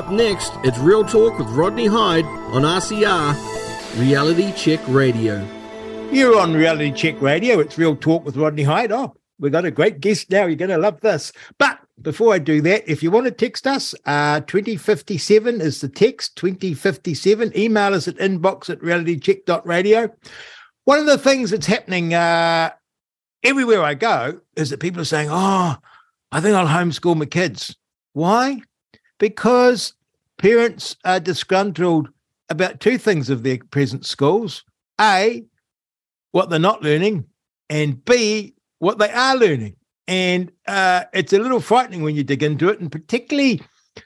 [0.00, 5.46] Up next, it's Real Talk with Rodney Hide on RCR, Reality Check Radio.
[6.10, 7.58] You're on Reality Check Radio.
[7.58, 8.92] It's Real Talk with Rodney Hide.
[8.92, 10.46] Oh, we've got a great guest now.
[10.46, 11.34] You're going to love this.
[11.58, 15.88] But before I do that, if you want to text us, uh, 2057 is the
[15.90, 17.52] text, 2057.
[17.54, 20.08] Email us at inbox at realitycheck.radio.
[20.86, 22.70] One of the things that's happening uh,
[23.42, 25.76] everywhere I go is that people are saying, oh,
[26.32, 27.76] I think I'll homeschool my kids.
[28.14, 28.62] Why?
[29.20, 29.94] Because
[30.38, 32.08] parents are disgruntled
[32.48, 34.64] about two things of their present schools.
[35.00, 35.44] A,
[36.32, 37.26] what they're not learning,
[37.68, 39.76] and B, what they are learning.
[40.08, 43.62] And uh, it's a little frightening when you dig into it, and particularly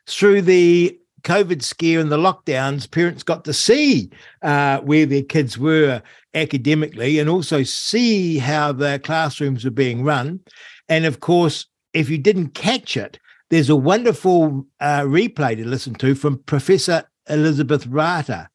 [0.06, 4.10] through the COVID scare and the lockdowns, parents got to see
[4.42, 6.02] uh, where their kids were
[6.34, 10.40] academically and also see how their classrooms were being run.
[10.88, 13.18] And of course, if you didn't catch it,
[13.50, 18.48] there's a wonderful uh, replay to listen to from Professor Elizabeth Rata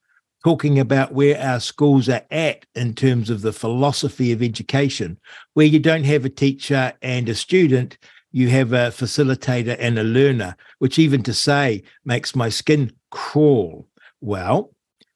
[0.44, 5.20] talking about where our schools are at in terms of the philosophy of education,
[5.54, 7.98] where you don't have a teacher and a student,
[8.32, 13.88] you have a facilitator and a learner, which even to say makes my skin crawl.
[14.22, 14.74] Well,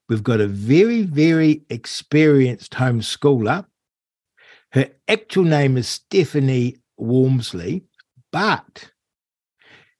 [0.08, 3.64] we've got a very, very experienced homeschooler.
[4.72, 7.84] Her actual name is Stephanie Walmsley,
[8.30, 8.90] but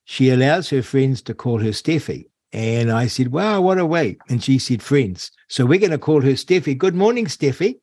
[0.04, 2.26] she allows her friends to call her Steffi.
[2.52, 4.18] And I said, Wow, what a way.
[4.28, 5.30] And she said, Friends.
[5.48, 6.76] So we're going to call her Steffi.
[6.76, 7.80] Good morning, Steffi.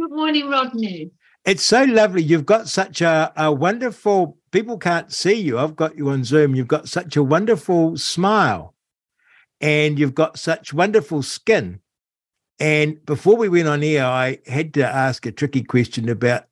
[0.00, 1.10] Good morning, Rodney.
[1.44, 2.22] It's so lovely.
[2.22, 5.58] You've got such a, a wonderful, people can't see you.
[5.58, 6.54] I've got you on Zoom.
[6.54, 8.74] You've got such a wonderful smile
[9.60, 11.80] and you've got such wonderful skin.
[12.58, 16.44] And before we went on air, I had to ask a tricky question about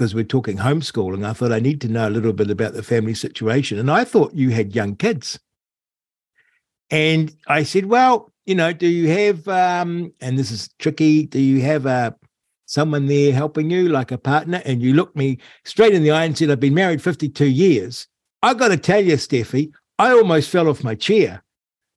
[0.00, 1.26] because we're talking homeschooling.
[1.26, 3.78] I thought I need to know a little bit about the family situation.
[3.78, 5.38] And I thought you had young kids.
[6.90, 11.38] And I said, well, you know, do you have, um, and this is tricky, do
[11.38, 12.16] you have a
[12.64, 16.24] someone there helping you, like a partner, and you looked me straight in the eye
[16.24, 18.08] and said, I've been married 52 years.
[18.42, 21.44] I got to tell you, Steffi, I almost fell off my chair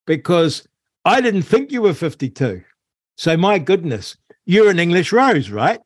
[0.06, 0.68] because
[1.06, 2.64] I didn't think you were 52.
[3.16, 5.80] So, my goodness, you're an English rose, right?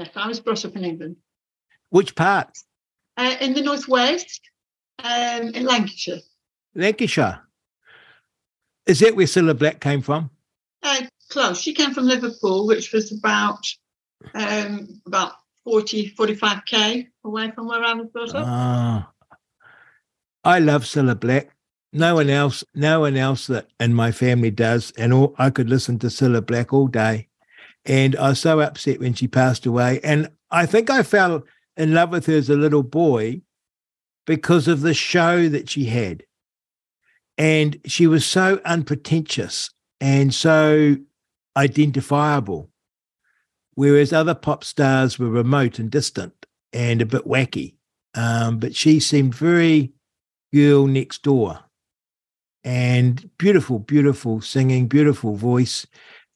[0.00, 1.16] Yes, I was brought up in England.
[1.90, 2.56] Which part?
[3.18, 4.40] Uh, in the northwest,
[5.04, 6.20] um, in Lancashire.
[6.74, 7.40] Lancashire.
[8.86, 10.30] Is that where Cilla Black came from?
[10.82, 11.60] Uh, close.
[11.60, 13.62] She came from Liverpool, which was about
[14.32, 15.32] um, about
[15.64, 18.46] 40, 45k away from where I was brought up.
[18.48, 19.10] Ah,
[20.44, 21.50] I love Cilla Black.
[21.92, 25.68] No one else, no one else that in my family does, and all, I could
[25.68, 27.28] listen to Cilla Black all day.
[27.84, 30.00] And I was so upset when she passed away.
[30.02, 31.44] And I think I fell
[31.76, 33.42] in love with her as a little boy
[34.26, 36.24] because of the show that she had.
[37.38, 39.70] And she was so unpretentious
[40.00, 40.96] and so
[41.56, 42.70] identifiable,
[43.74, 47.76] whereas other pop stars were remote and distant and a bit wacky.
[48.14, 49.92] Um, but she seemed very
[50.52, 51.60] girl next door
[52.64, 55.86] and beautiful, beautiful singing, beautiful voice,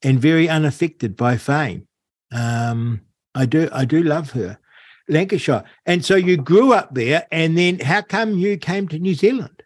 [0.04, 1.88] and very unaffected by fame.
[2.32, 3.00] Um,
[3.34, 4.58] I do, I do love her,
[5.08, 5.64] Lancashire.
[5.86, 9.62] And so you grew up there, and then how come you came to New Zealand?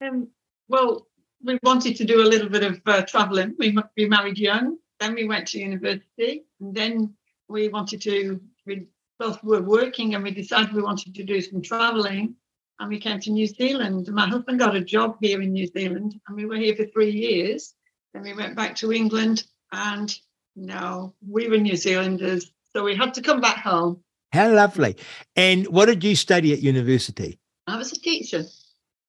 [0.00, 0.28] Um,
[0.68, 1.06] well,
[1.44, 3.54] we wanted to do a little bit of uh, traveling.
[3.58, 7.14] We, we married young, then we went to university, and then
[7.48, 8.86] we wanted to, we
[9.18, 12.34] both were working and we decided we wanted to do some traveling.
[12.78, 14.06] And we came to New Zealand.
[14.08, 17.10] My husband got a job here in New Zealand, and we were here for three
[17.10, 17.72] years.
[18.16, 20.18] Then we went back to England, and
[20.54, 22.50] now we were New Zealanders.
[22.74, 24.02] So we had to come back home.
[24.32, 24.96] How lovely.
[25.36, 27.38] And what did you study at university?
[27.66, 28.44] I was a teacher.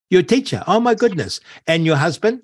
[0.09, 0.61] You're a teacher.
[0.67, 1.39] Oh my goodness.
[1.67, 2.41] And your husband?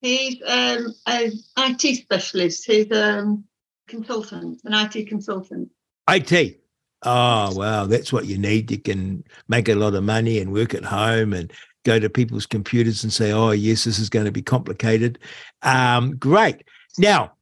[0.00, 2.64] He's um, an IT specialist.
[2.64, 3.44] He's a um,
[3.86, 5.68] consultant, an IT consultant.
[6.08, 6.62] IT.
[7.02, 8.70] Oh wow, that's what you need.
[8.70, 11.52] You can make a lot of money and work at home and
[11.84, 15.18] go to people's computers and say, "Oh yes, this is going to be complicated."
[15.62, 16.64] Um, great.
[16.98, 17.32] Now,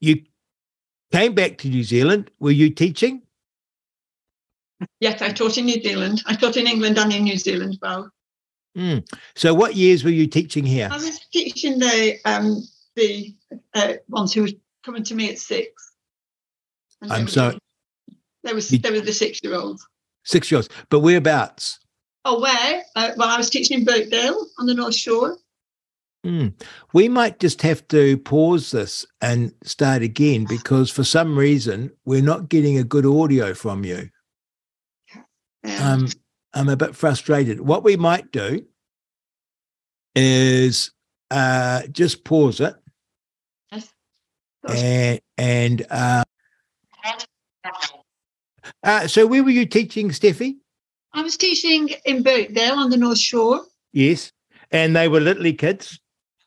[0.00, 0.22] you
[1.12, 2.30] came back to New Zealand.
[2.38, 3.22] Were you teaching?
[5.00, 6.22] Yes, I taught in New Zealand.
[6.26, 8.08] I taught in England and in New Zealand both.
[8.76, 9.06] Mm.
[9.36, 10.88] So, what years were you teaching here?
[10.90, 12.62] I was teaching the um,
[12.96, 13.34] the
[13.74, 14.48] uh, ones who were
[14.84, 15.92] coming to me at six.
[17.10, 17.58] I'm sorry.
[18.42, 19.86] They was they were the six year olds.
[20.24, 20.68] Six years.
[20.90, 21.80] But whereabouts?
[22.24, 22.82] Oh, where?
[22.96, 25.36] Uh, well, I was teaching in Birkdale on the North Shore.
[26.24, 26.48] Hmm.
[26.94, 32.22] We might just have to pause this and start again because for some reason we're
[32.22, 34.08] not getting a good audio from you.
[35.64, 36.08] Um, Um,
[36.54, 37.60] I'm a bit frustrated.
[37.60, 38.64] What we might do
[40.14, 40.92] is
[41.30, 42.74] uh, just pause it
[43.72, 43.92] Yes.
[44.68, 46.24] and and uh,
[48.82, 50.56] uh, so where were you teaching, Steffi?
[51.14, 53.62] I was teaching in Birkdale on the North Shore.
[53.92, 54.32] Yes,
[54.72, 56.00] and they were little kids.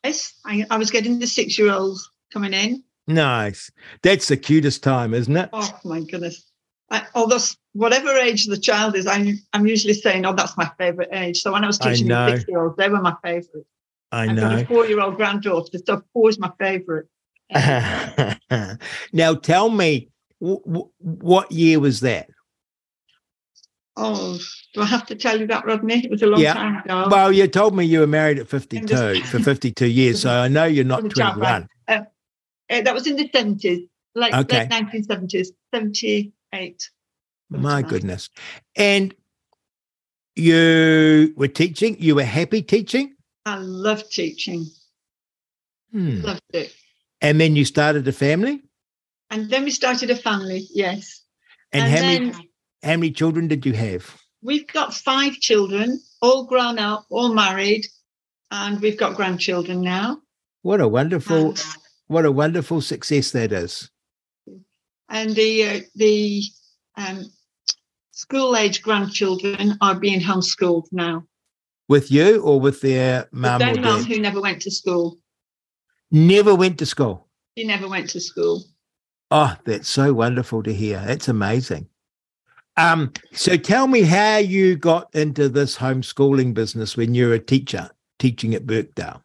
[0.03, 2.83] Yes, I, I was getting the six-year-olds coming in.
[3.07, 3.71] Nice.
[4.03, 5.49] That's the cutest time, isn't it?
[5.53, 6.51] Oh my goodness!
[6.91, 7.39] I, although
[7.71, 11.53] whatever age the child is, I'm I'm usually saying, "Oh, that's my favourite age." So
[11.53, 13.65] when I was I teaching the six-year-olds, they were my favourite.
[14.11, 14.59] I I've got know.
[14.59, 17.05] a four-year-old granddaughter, so four is my favourite.
[19.13, 20.09] now tell me,
[20.41, 22.29] w- w- what year was that?
[23.99, 24.37] Oh,
[24.75, 26.05] do I have to tell you that, Rodney?
[26.05, 26.53] It was a long Yeah.
[26.53, 27.07] time ago.
[27.09, 30.47] Well, you told me you were married at 52 just- for 52 years, so I
[30.47, 31.67] know you're not From the child 21.
[31.87, 34.59] Uh, that was in the 70s, late, Okay.
[34.59, 36.89] late 1970s, 78.
[37.49, 38.29] My goodness.
[38.75, 39.15] And
[40.35, 43.15] you were teaching, you were happy teaching?
[43.45, 44.65] I love teaching,
[45.91, 46.21] Hmm.
[46.21, 46.75] loved it.
[47.21, 48.61] And then you started a family?
[49.31, 51.21] And then we started a family, yes.
[51.71, 52.49] And, And how, then many,
[52.83, 54.15] how many children did you have?
[54.43, 57.85] we've got five children, all grown up, all married,
[58.51, 60.21] and we've got grandchildren now.
[60.61, 61.65] What a wonderful, And,
[62.07, 63.89] what a wonderful success that is.
[65.09, 66.43] and the uh, the
[66.97, 67.25] um,
[68.11, 71.23] school age grandchildren are being homeschooled now.
[71.89, 75.17] With you or with their mum their mum, who never went to school,
[76.11, 77.27] Never went to school.
[77.57, 78.63] she never went to school.
[79.31, 81.03] Oh, that's so wonderful to hear.
[81.05, 81.89] That's amazing.
[82.77, 87.89] Um, so tell me how you got into this homeschooling business when you're a teacher
[88.19, 89.23] teaching at Birkdale.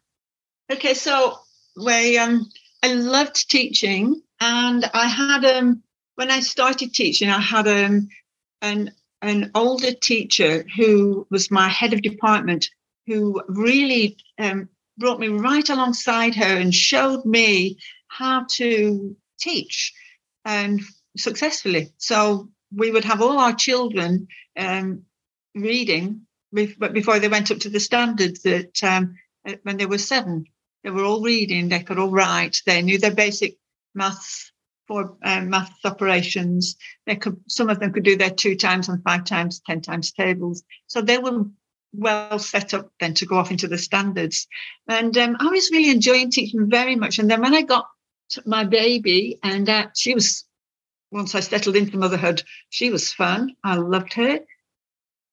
[0.71, 1.39] Okay, so
[1.77, 2.49] we um
[2.83, 5.83] I loved teaching and I had um
[6.15, 8.09] when I started teaching I had um
[8.63, 12.71] an an older teacher who was my head of department
[13.07, 17.77] who really um brought me right alongside her and showed me
[18.09, 19.93] how to teach
[20.45, 20.81] and
[21.17, 21.93] successfully.
[21.99, 25.03] So we would have all our children um,
[25.55, 26.23] reading,
[26.79, 29.17] but before they went up to the standards that um,
[29.47, 30.45] uh, when they were seven,
[30.85, 33.57] they were all reading, they could all write, they knew their basic
[33.95, 34.53] maths
[34.89, 36.77] for um, maths operations.
[37.07, 40.13] They could, some of them could do their two times and five times, ten times
[40.13, 40.65] tables.
[40.87, 41.45] So they were
[41.95, 44.49] well set up then to go off into the standards.
[44.89, 47.19] And um, I was really enjoying teaching very much.
[47.19, 47.87] And then when I got
[48.45, 50.45] my baby, and uh, she was,
[51.13, 53.55] once I settled into motherhood, she was fun.
[53.63, 54.41] I loved her.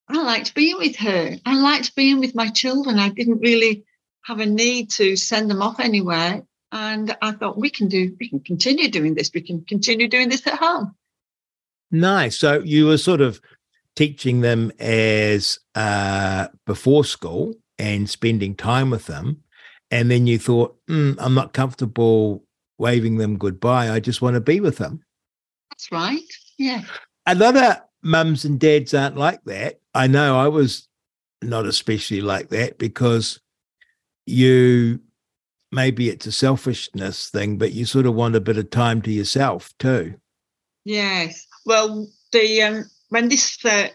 [0.10, 1.38] I liked being with her.
[1.46, 3.00] I liked being with my children.
[3.00, 3.86] I didn't really
[4.24, 6.44] have a need to send them off anywhere.
[6.72, 9.32] And I thought we can do, we can continue doing this.
[9.34, 10.96] We can continue doing this at home.
[11.92, 12.38] Nice.
[12.38, 13.42] So you were sort of
[13.96, 19.44] teaching them as uh, before school and spending time with them.
[19.90, 22.44] And then you thought, "Hmm, I'm not comfortable
[22.78, 23.90] waving them goodbye.
[23.90, 25.04] I just want to be with them.
[25.80, 26.34] That's right.
[26.58, 26.82] Yeah.
[27.26, 29.80] A lot of mums and dads aren't like that.
[29.94, 30.90] I know I was
[31.42, 33.40] not especially like that because
[34.26, 35.00] you
[35.72, 39.12] maybe it's a selfishness thing, but you sort of want a bit of time to
[39.12, 40.16] yourself too.
[40.84, 41.48] Yes.
[41.66, 43.88] Well, the um, when this uh,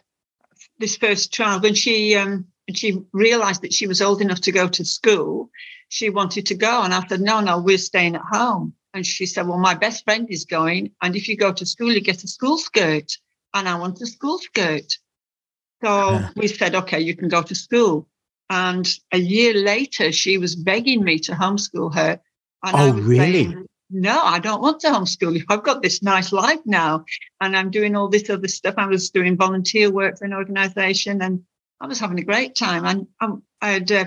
[0.78, 4.52] this first child, when she um, when she realised that she was old enough to
[4.52, 5.50] go to school,
[5.90, 9.26] she wanted to go, and I said, "No, no, we're staying at home." And she
[9.26, 12.24] said, "Well, my best friend is going, and if you go to school, you get
[12.24, 13.18] a school skirt,
[13.52, 14.98] and I want a school skirt."
[15.82, 16.32] So Ah.
[16.36, 18.08] we said, "Okay, you can go to school."
[18.48, 22.20] And a year later, she was begging me to homeschool her.
[22.62, 23.44] And I Oh, really?
[23.44, 25.44] saying, no, I don't want to homeschool you.
[25.48, 27.04] I've got this nice life now,
[27.40, 28.74] and I'm doing all this other stuff.
[28.78, 31.44] I was doing volunteer work for an organisation, and
[31.80, 32.84] I was having a great time.
[32.84, 34.04] And um, I had uh,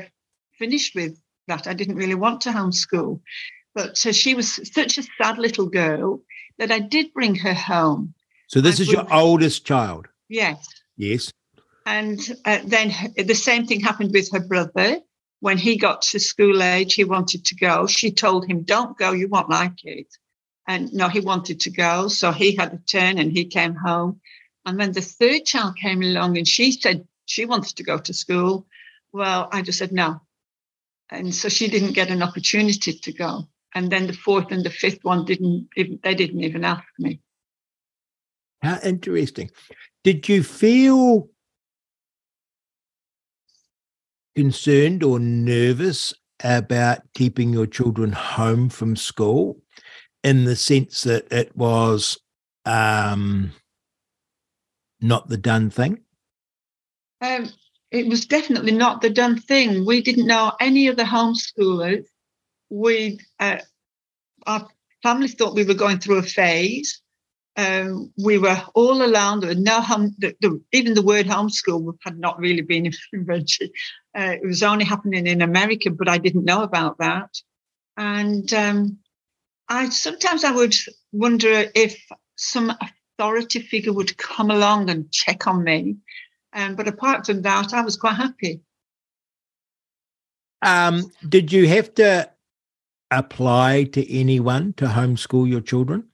[0.58, 1.68] finished with that.
[1.68, 3.22] I didn't really want to homeschool,
[3.78, 6.24] but uh, she was such a sad little girl
[6.58, 8.16] that I did bring her home.
[8.48, 10.08] So this I is your oldest child.
[10.30, 10.68] Yes,
[10.98, 11.32] Yes.
[11.86, 14.98] and uh, then the same thing happened with her brother.
[15.42, 17.86] When he got to school age, he wanted to go.
[17.86, 20.08] She told him, Don't go, you won't like it.
[20.68, 22.08] And no, he wanted to go.
[22.08, 24.20] So he had a turn and he came home.
[24.66, 28.14] And when the third child came along and she said she wanted to go to
[28.14, 28.66] school,
[29.14, 30.22] well, I just said no.
[31.12, 33.48] And so she didn't get an opportunity to go.
[33.78, 37.20] And then the fourth and the fifth one didn't even, they didn't even ask me.
[38.64, 39.52] How interesting.
[40.04, 41.30] Did you feel
[44.36, 46.12] concerned or nervous
[46.44, 49.62] about keeping your children home from school
[50.24, 52.18] in the sense that it was
[52.66, 53.52] um,
[55.02, 56.00] not the done thing?
[57.22, 57.52] Um,
[57.92, 59.86] it was definitely not the done thing.
[59.86, 62.08] We didn't know any of the homeschoolers.
[62.70, 63.60] We, uh,
[64.46, 64.68] our
[65.04, 67.02] family thought we were going through a phase.
[67.56, 69.40] Um, we were all alone.
[69.40, 73.72] There was no home, the, the, even the word homeschool had not really been invented.
[74.18, 77.30] Uh, it was only happening in America, but I didn't know about that.
[77.98, 79.00] And um,
[79.70, 80.76] I sometimes I would
[81.12, 82.00] wonder if
[82.36, 82.72] some
[83.20, 85.98] authority figure would come along and check on me.
[86.54, 88.62] Um, but apart from that, I was quite happy.
[90.62, 92.30] Um, did you have to
[93.12, 96.08] apply to anyone to homeschool your children?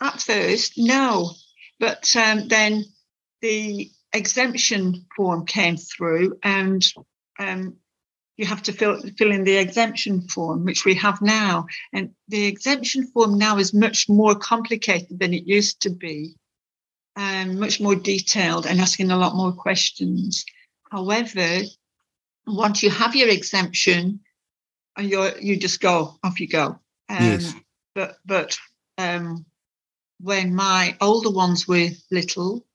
[0.00, 1.32] At first, no.
[1.80, 2.84] But um, then
[3.40, 6.86] the exemption form came through, and
[7.38, 7.76] um,
[8.36, 11.66] you have to fill, fill in the exemption form, which we have now.
[11.92, 16.36] And the exemption form now is much more complicated than it used to be,
[17.16, 20.44] and much more detailed and asking a lot more questions.
[20.90, 21.62] However,
[22.46, 24.20] once you have your exemption,
[24.98, 26.78] uh, you you just go off you go.
[27.08, 27.54] Um, yes.
[27.94, 28.58] But but
[28.98, 29.46] um,
[30.20, 32.66] when my older ones were little,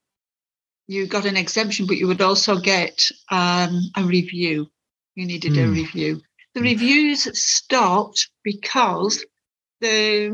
[0.86, 4.70] you got an exemption, but you would also get um, a review
[5.14, 5.62] you needed mm.
[5.62, 5.72] a hmm.
[5.72, 6.20] review.
[6.54, 9.24] The reviews stopped because
[9.80, 10.30] they,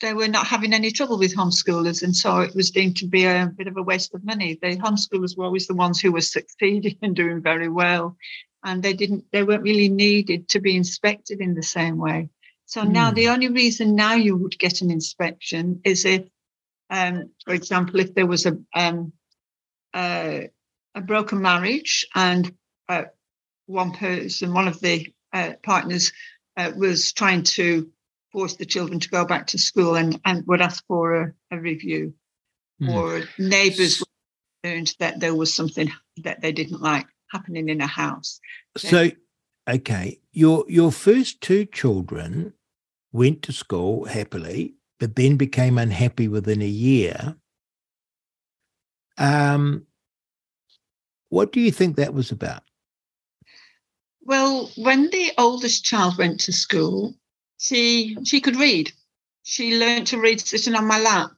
[0.00, 2.02] they were not having any trouble with homeschoolers.
[2.02, 4.58] And so it was deemed to be a bit of a waste of money.
[4.60, 8.16] The homeschoolers were always the ones who were succeeding and doing very well.
[8.62, 12.28] And they didn't, they weren't really needed to be inspected in the same way.
[12.66, 12.90] So mm.
[12.90, 16.24] now the only reason now you would get an inspection is if,
[16.90, 19.12] um, for example, if there was a um,
[19.94, 20.40] uh,
[20.94, 22.52] a broken marriage and
[22.88, 23.04] uh,
[23.66, 26.12] one person, one of the uh, partners,
[26.56, 27.90] uh, was trying to
[28.32, 31.58] force the children to go back to school and, and would ask for a, a
[31.58, 32.14] review.
[32.80, 32.94] Mm.
[32.94, 34.02] Or neighbours
[34.64, 38.40] learned that there was something that they didn't like happening in a house.
[38.76, 39.10] So,
[39.68, 42.54] okay, your your first two children
[43.12, 47.36] went to school happily, but then became unhappy within a year.
[49.18, 49.86] Um,
[51.28, 52.62] what do you think that was about?
[54.22, 57.14] Well, when the oldest child went to school,
[57.58, 58.92] she she could read.
[59.42, 61.30] She learned to read sitting on my lap.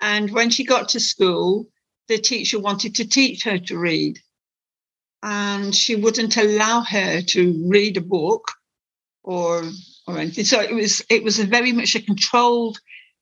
[0.00, 1.68] And when she got to school,
[2.08, 4.20] the teacher wanted to teach her to read.
[5.22, 8.52] And she wouldn't allow her to read a book
[9.24, 9.64] or
[10.06, 10.44] or anything.
[10.44, 12.78] So it was it was a very much a controlled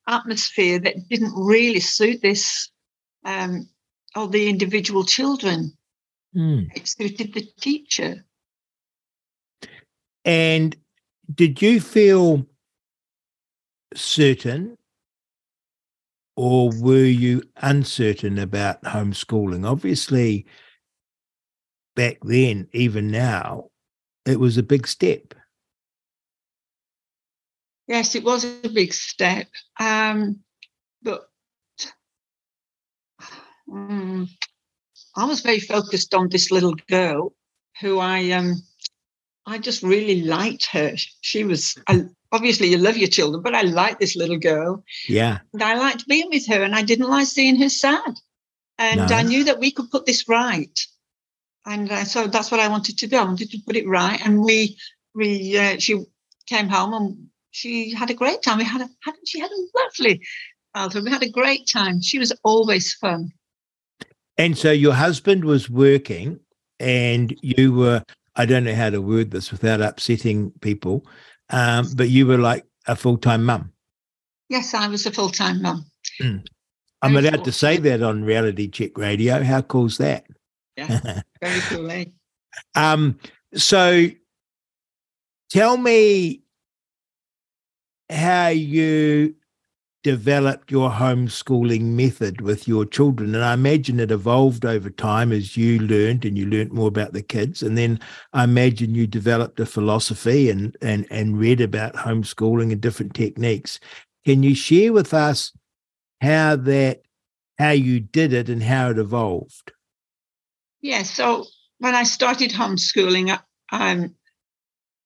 [0.06, 2.70] atmosphere that didn't really suit this
[3.24, 3.68] um,
[4.14, 5.72] or the individual children.
[6.36, 6.68] Mm.
[6.76, 8.24] It suited the teacher.
[10.24, 10.76] And
[11.32, 12.46] did you feel
[13.94, 14.76] certain
[16.36, 19.68] or were you uncertain about homeschooling?
[19.68, 20.46] Obviously,
[21.94, 23.70] back then, even now,
[24.26, 25.34] it was a big step.
[27.86, 29.46] Yes, it was a big step.
[29.78, 30.40] Um,
[31.02, 31.28] but
[33.70, 34.28] um,
[35.16, 37.34] I was very focused on this little girl
[37.80, 38.62] who I um,
[39.46, 40.94] I just really liked her.
[41.20, 44.82] She was I, obviously you love your children, but I liked this little girl.
[45.08, 45.38] Yeah.
[45.52, 48.14] And I liked being with her and I didn't like seeing her sad.
[48.78, 49.16] And no.
[49.16, 50.80] I knew that we could put this right.
[51.66, 53.16] And uh, so that's what I wanted to do.
[53.16, 54.20] I wanted to put it right.
[54.24, 54.76] And we,
[55.14, 56.04] we, uh, she
[56.46, 58.58] came home and she had a great time.
[58.58, 60.22] We had a, had, she had a lovely
[60.76, 61.04] childhood.
[61.04, 62.00] We had a great time.
[62.00, 63.32] She was always fun.
[64.36, 66.40] And so your husband was working
[66.80, 68.02] and you were
[68.36, 71.06] I don't know how to word this without upsetting people,
[71.50, 73.72] um, but you were like a full time mum.
[74.48, 75.86] Yes, I was a full time mum.
[76.20, 76.44] Mm.
[77.02, 79.42] I'm allowed to say that on Reality Check Radio.
[79.42, 80.24] How cool's that?
[80.76, 81.90] Yeah, very cool.
[81.90, 82.04] Eh?
[82.74, 83.18] um,
[83.54, 84.08] so
[85.50, 86.42] tell me
[88.10, 89.34] how you
[90.02, 93.34] developed your homeschooling method with your children.
[93.34, 97.14] And I imagine it evolved over time as you learned and you learned more about
[97.14, 97.62] the kids.
[97.62, 97.98] And then
[98.34, 103.80] I imagine you developed a philosophy and and and read about homeschooling and different techniques.
[104.26, 105.52] Can you share with us
[106.20, 107.02] how that
[107.58, 109.72] how you did it and how it evolved?
[110.84, 111.46] Yeah, so
[111.78, 113.40] when I started homeschooling,
[113.72, 114.14] um,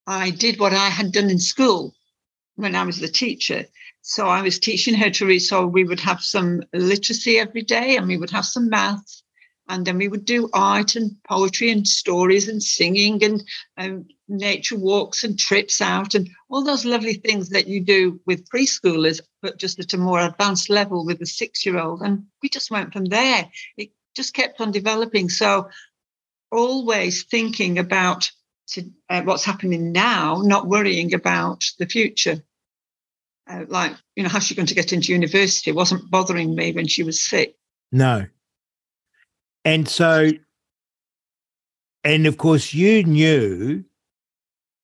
[0.09, 1.95] I did what I had done in school
[2.57, 3.65] when I was the teacher.
[4.03, 5.39] So I was teaching her to read.
[5.39, 9.23] So we would have some literacy every day and we would have some math.
[9.69, 13.45] And then we would do art and poetry and stories and singing and
[13.77, 18.49] um, nature walks and trips out and all those lovely things that you do with
[18.51, 22.03] preschoolers, but just at a more advanced level with a six year old.
[22.03, 23.49] And we just went from there.
[23.77, 25.31] It just kept on developing.
[25.31, 25.71] So
[26.51, 28.31] always thinking about
[28.71, 32.43] to, uh, what's happening now, not worrying about the future.
[33.49, 35.71] Uh, like, you know, how's she going to get into university?
[35.71, 37.55] It wasn't bothering me when she was sick.
[37.93, 38.27] No.
[39.65, 40.33] And so,
[42.03, 43.85] and of course, you knew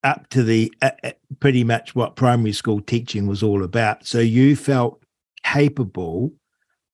[0.05, 1.11] up to the uh, uh,
[1.41, 4.07] pretty much what primary school teaching was all about.
[4.07, 5.03] So you felt
[5.43, 6.33] capable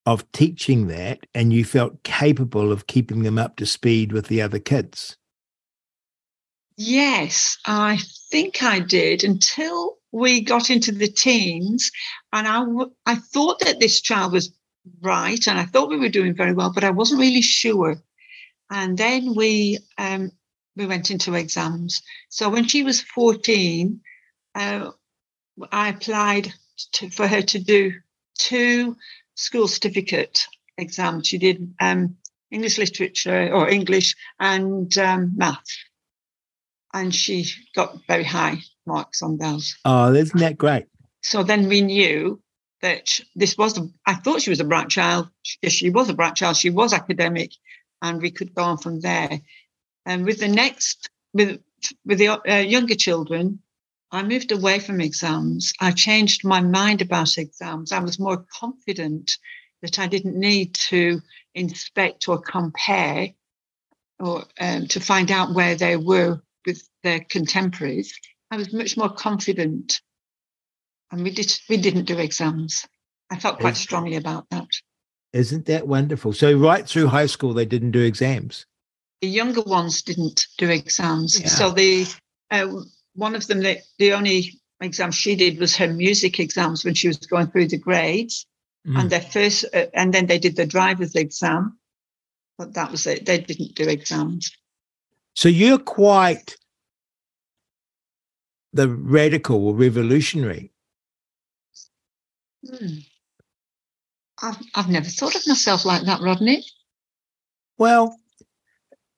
[0.05, 4.41] of teaching that and you felt capable of keeping them up to speed with the
[4.41, 5.17] other kids.
[6.77, 7.99] Yes, I
[8.31, 11.91] think I did until we got into the teens.
[12.33, 14.51] And I, w- I thought that this child was
[15.01, 18.01] right and I thought we were doing very well, but I wasn't really sure.
[18.71, 20.31] And then we um,
[20.75, 22.01] we went into exams.
[22.29, 23.99] So when she was 14,
[24.55, 24.91] uh,
[25.71, 26.53] I applied
[26.93, 27.93] to, for her to do
[28.37, 28.95] two
[29.41, 30.45] school certificate
[30.77, 31.27] exams.
[31.27, 32.17] She did um,
[32.51, 35.65] English literature or English and um, math.
[36.93, 37.45] And she
[37.75, 39.75] got very high marks on those.
[39.85, 40.85] Oh, isn't that great?
[41.21, 42.41] So then we knew
[42.81, 45.29] that this was, a, I thought she was a bright child.
[45.43, 46.57] She, she was a bright child.
[46.57, 47.51] She was academic,
[48.01, 49.39] and we could go on from there.
[50.05, 51.61] And with the next, with
[52.05, 53.59] with the uh, younger children,
[54.11, 55.73] I moved away from exams.
[55.79, 57.91] I changed my mind about exams.
[57.91, 59.37] I was more confident
[59.81, 61.21] that I didn't need to
[61.55, 63.29] inspect or compare
[64.19, 68.13] or um, to find out where they were with their contemporaries.
[68.51, 70.01] I was much more confident,
[71.11, 72.85] and we did we didn't do exams.
[73.29, 74.67] I felt quite strongly about that.
[75.33, 76.33] Isn't that wonderful?
[76.33, 78.65] So right through high school, they didn't do exams.
[79.21, 81.39] The younger ones didn't do exams.
[81.39, 81.47] Yeah.
[81.47, 82.05] So the
[82.51, 82.67] uh,
[83.21, 87.07] one of them, the, the only exam she did was her music exams when she
[87.07, 88.47] was going through the grades,
[88.85, 88.99] mm.
[88.99, 91.77] and their first, uh, and then they did the driver's exam,
[92.57, 93.27] but that was it.
[93.27, 94.51] They didn't do exams.
[95.35, 96.55] So you're quite
[98.73, 100.71] the radical or revolutionary.
[102.67, 102.97] Hmm.
[104.41, 106.63] I've I've never thought of myself like that, Rodney.
[107.77, 108.17] Well,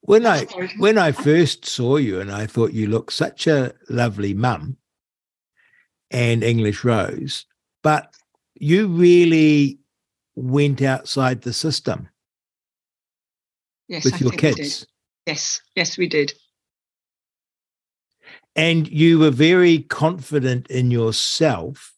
[0.03, 0.45] when I
[0.77, 4.77] when I first saw you and I thought you looked such a lovely mum
[6.11, 7.45] and English Rose,
[7.81, 8.13] but
[8.55, 9.79] you really
[10.35, 12.09] went outside the system.
[13.87, 14.85] Yes, with I your kids.
[15.25, 16.33] Yes, yes, we did.
[18.55, 21.93] And you were very confident in yourself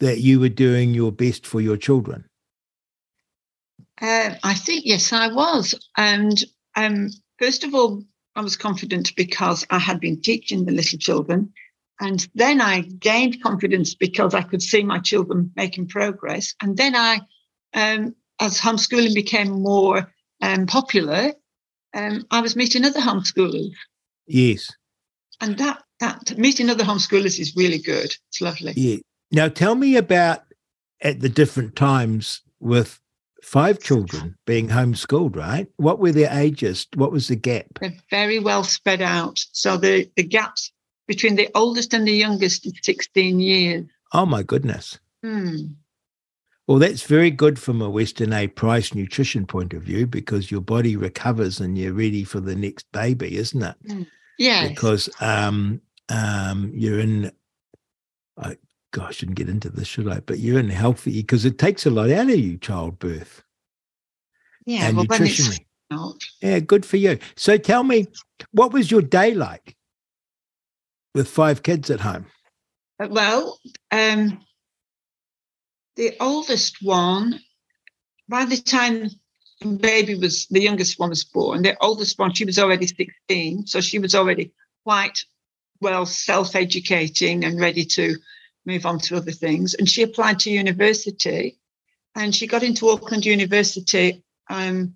[0.00, 2.24] that you were doing your best for your children.
[4.00, 6.44] Uh, I think yes, I was, and
[6.78, 8.04] um, first of all,
[8.36, 11.52] I was confident because I had been teaching the little children.
[12.00, 16.54] And then I gained confidence because I could see my children making progress.
[16.62, 17.20] And then I,
[17.74, 21.32] um, as homeschooling became more um, popular,
[21.94, 23.72] um, I was meeting other homeschoolers.
[24.28, 24.70] Yes.
[25.40, 28.14] And that that meeting other homeschoolers is really good.
[28.28, 28.72] It's lovely.
[28.76, 28.98] Yeah.
[29.32, 30.42] Now tell me about
[31.00, 33.00] at the different times with
[33.42, 35.66] five children being homeschooled, right?
[35.76, 36.86] What were their ages?
[36.94, 37.66] What was the gap?
[37.80, 39.44] They're very well spread out.
[39.52, 40.72] So the, the gaps
[41.06, 43.86] between the oldest and the youngest is 16 years.
[44.12, 44.98] Oh, my goodness.
[45.22, 45.56] Hmm.
[46.66, 50.60] Well, that's very good from a Weston A Price nutrition point of view because your
[50.60, 53.74] body recovers and you're ready for the next baby, isn't it?
[53.86, 54.06] Mm.
[54.38, 54.68] Yeah.
[54.68, 57.32] Because um, um, you're in,
[58.36, 58.58] I,
[59.00, 60.20] I shouldn't get into this, should I?
[60.20, 63.42] But you're in healthy because it takes a lot out of you, childbirth.
[64.66, 65.64] Yeah, and well, nutritionally.
[66.42, 67.18] Yeah, good for you.
[67.36, 68.06] So tell me,
[68.52, 69.76] what was your day like
[71.14, 72.26] with five kids at home?
[73.00, 73.58] Uh, well,
[73.90, 74.40] um,
[75.96, 77.40] the oldest one,
[78.28, 79.10] by the time
[79.60, 83.66] the baby was the youngest one was born, the oldest one, she was already 16.
[83.66, 84.52] So she was already
[84.84, 85.24] quite
[85.80, 88.16] well self-educating and ready to
[88.68, 89.74] move on to other things.
[89.74, 91.58] And she applied to university
[92.14, 94.94] and she got into Auckland University um,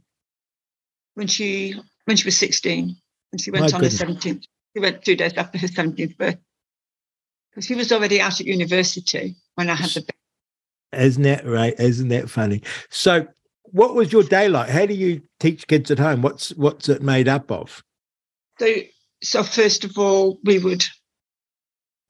[1.14, 2.96] when she when she was 16
[3.32, 4.00] and she went My on goodness.
[4.00, 4.44] her 17th.
[4.74, 6.38] She went two days after her 17th birthday.
[7.50, 11.04] Because she was already out at university when I had the baby.
[11.04, 11.74] Isn't that right?
[11.78, 12.62] Isn't that funny?
[12.90, 13.26] So
[13.64, 14.68] what was your day like?
[14.68, 16.22] How do you teach kids at home?
[16.22, 17.82] What's what's it made up of?
[18.58, 18.74] So
[19.22, 20.84] so first of all, we would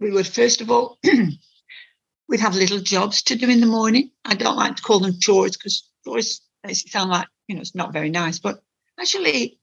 [0.00, 0.98] we would first of all
[2.32, 4.10] we'd have little jobs to do in the morning.
[4.24, 7.74] I don't like to call them chores because chores it sound like, you know, it's
[7.74, 8.38] not very nice.
[8.38, 8.62] But
[8.98, 9.60] actually,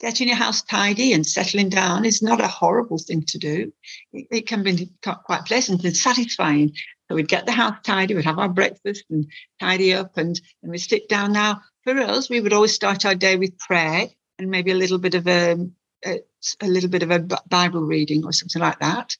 [0.00, 3.72] getting your house tidy and settling down is not a horrible thing to do.
[4.12, 6.74] It, it can be quite pleasant and satisfying.
[7.08, 9.26] So we'd get the house tidy, we'd have our breakfast and
[9.58, 11.32] tidy up, and, and we'd sit down.
[11.32, 14.06] Now, for us, we would always start our day with prayer.
[14.38, 15.72] and maybe a little bit of um,
[16.06, 16.20] a, a,
[16.60, 19.16] a little bit of a Bible reading or something like that.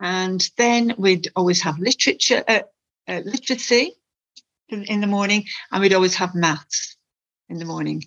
[0.00, 2.60] And then we'd always have literature, uh,
[3.08, 3.92] uh, literacy
[4.68, 6.96] in, in, the morning, and we'd always have maths
[7.48, 8.04] in the morning.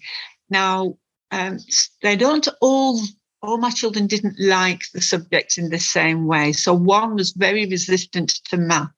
[0.50, 0.98] Now,
[1.32, 1.60] um,
[2.02, 3.00] they don't all
[3.42, 6.52] all my children didn't like the subjects in the same way.
[6.52, 8.92] So one was very resistant to math,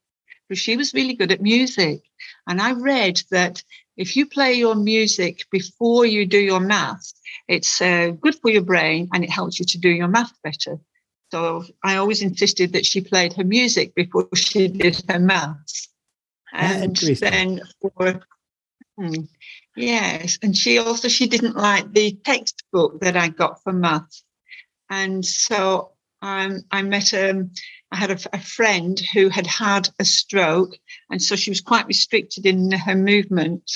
[0.50, 2.02] but she was really good at music.
[2.48, 3.64] And I read that
[4.02, 7.14] if you play your music before you do your math,
[7.48, 10.80] it's uh, good for your brain and it helps you to do your math better.
[11.32, 15.88] So I always insisted that she played her music before she did her maths.
[16.52, 18.22] And then for
[18.98, 19.22] hmm,
[19.78, 24.24] yes, and she also she didn't like the textbook that I got for maths.
[24.90, 27.52] And so um, I met um,
[27.92, 30.78] I had a, a, friend who had had a stroke,
[31.10, 33.72] and so she was quite restricted in her movement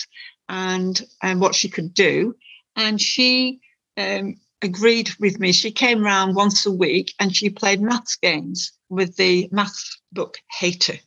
[0.47, 2.35] and and what she could do.
[2.75, 3.61] And she
[3.97, 5.51] um, agreed with me.
[5.51, 10.37] She came round once a week and she played maths games with the maths book
[10.59, 10.99] hater.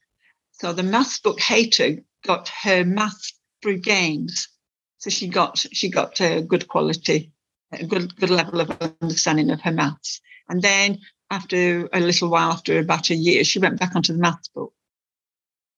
[0.53, 4.49] So the maths book hater got her maths through games.
[4.99, 7.33] So she got she got a good quality,
[7.71, 10.21] a good good level of understanding of her maths.
[10.49, 10.99] And then
[11.31, 14.73] after a little while, after about a year, she went back onto the maths book.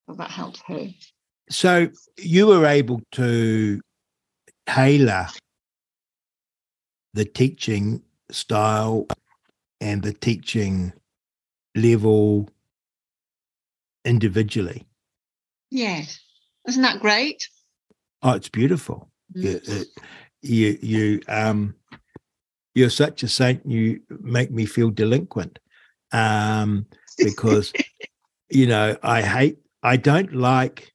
[0.08, 0.88] So that helped her.
[1.50, 3.80] So you were able to
[4.66, 5.26] tailor
[7.14, 9.08] the teaching style
[9.80, 10.92] and the teaching
[11.74, 12.48] level
[14.04, 14.86] individually.
[15.70, 16.20] Yes.
[16.68, 17.48] Isn't that great?
[18.22, 19.08] Oh, it's beautiful.
[19.34, 19.64] Mm.
[19.66, 19.84] You,
[20.42, 21.74] you, you, um,
[22.74, 23.64] you're such a saint.
[23.64, 25.58] You make me feel delinquent,
[26.12, 26.86] um,
[27.18, 27.72] because,
[28.50, 29.58] you know, I hate.
[29.82, 30.92] I don't like.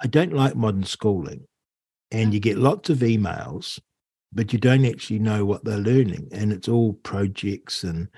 [0.00, 1.46] I don't like modern schooling
[2.12, 3.80] and you get lots of emails,
[4.32, 6.28] but you don't actually know what they're learning.
[6.30, 8.08] And it's all projects and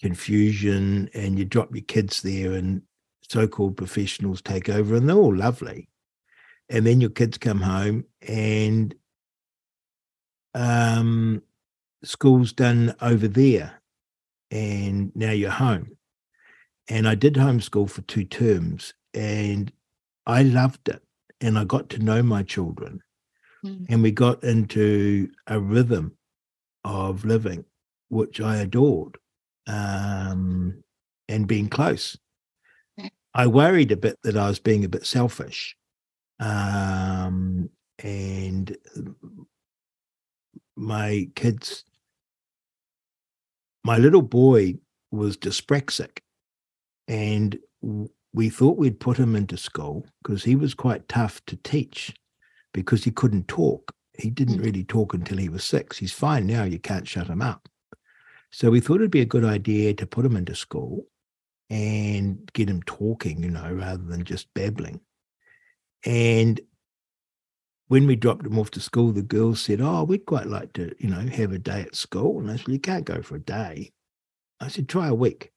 [0.00, 2.82] confusion, and you drop your kids there, and
[3.22, 5.88] so called professionals take over, and they're all lovely.
[6.68, 8.94] And then your kids come home, and
[10.54, 11.42] um,
[12.04, 13.82] school's done over there,
[14.50, 15.96] and now you're home.
[16.88, 19.72] And I did homeschool for two terms, and
[20.26, 21.02] I loved it.
[21.40, 23.02] And I got to know my children
[23.64, 23.86] Mm.
[23.88, 26.16] And we got into a rhythm
[26.84, 27.64] of living,
[28.08, 29.18] which I adored,
[29.66, 30.82] um,
[31.28, 32.16] and being close.
[33.34, 35.76] I worried a bit that I was being a bit selfish.
[36.38, 37.70] Um,
[38.02, 38.76] and
[40.76, 41.84] my kids,
[43.84, 44.74] my little boy
[45.10, 46.18] was dyspraxic,
[47.08, 47.58] and
[48.32, 52.14] we thought we'd put him into school because he was quite tough to teach
[52.72, 53.92] because he couldn't talk.
[54.18, 54.64] He didn't mm.
[54.64, 55.98] really talk until he was six.
[55.98, 56.64] He's fine now.
[56.64, 57.68] You can't shut him up.
[58.50, 61.06] So we thought it'd be a good idea to put him into school
[61.70, 65.00] and get him talking, you know, rather than just babbling.
[66.04, 66.60] And
[67.92, 70.94] when we dropped them off to school, the girls said, Oh, we'd quite like to,
[70.98, 72.40] you know, have a day at school.
[72.40, 73.92] And I said, You can't go for a day.
[74.60, 75.52] I said, Try a week.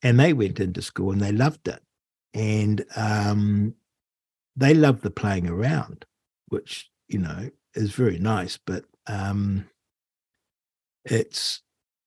[0.00, 1.82] And they went into school and they loved it.
[2.32, 3.74] And um,
[4.54, 6.04] they loved the playing around
[6.46, 9.68] which you know is very nice, but um,
[11.04, 11.58] it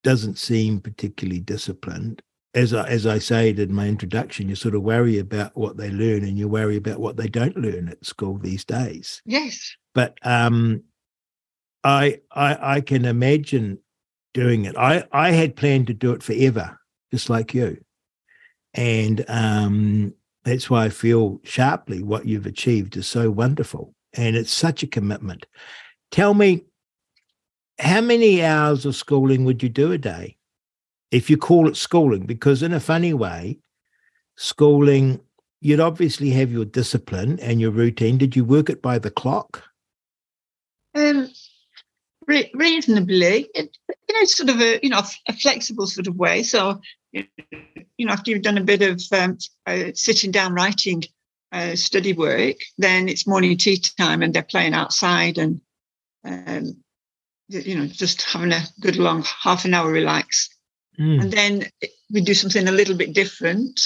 [0.01, 2.21] doesn't seem particularly disciplined.
[2.53, 5.91] As I, as I said in my introduction, you sort of worry about what they
[5.91, 9.21] learn and you worry about what they don't learn at school these days.
[9.25, 9.75] Yes.
[9.93, 10.83] But um,
[11.83, 13.79] I, I I can imagine
[14.33, 14.75] doing it.
[14.77, 16.79] I I had planned to do it forever,
[17.11, 17.77] just like you,
[18.73, 20.13] and um,
[20.47, 24.87] that's why I feel sharply what you've achieved is so wonderful and it's such a
[24.87, 25.45] commitment.
[26.11, 26.63] Tell me,
[27.79, 30.36] how many hours of schooling would you do a day
[31.11, 32.25] if you call it schooling?
[32.25, 33.59] Because, in a funny way,
[34.35, 35.19] schooling,
[35.61, 38.17] you'd obviously have your discipline and your routine.
[38.17, 39.63] Did you work it by the clock?
[40.95, 41.29] Um,
[42.27, 46.43] re- reasonably, it, you know, sort of a you know a flexible sort of way.
[46.43, 47.25] So, you
[47.99, 51.03] know, after you've done a bit of um, uh, sitting down writing
[51.51, 55.61] uh, study work, then it's morning tea time and they're playing outside and,
[56.23, 56.77] um,
[57.47, 60.49] you know, just having a good long half an hour relax.
[60.99, 61.21] Mm.
[61.21, 61.65] And then
[62.11, 63.79] we do something a little bit different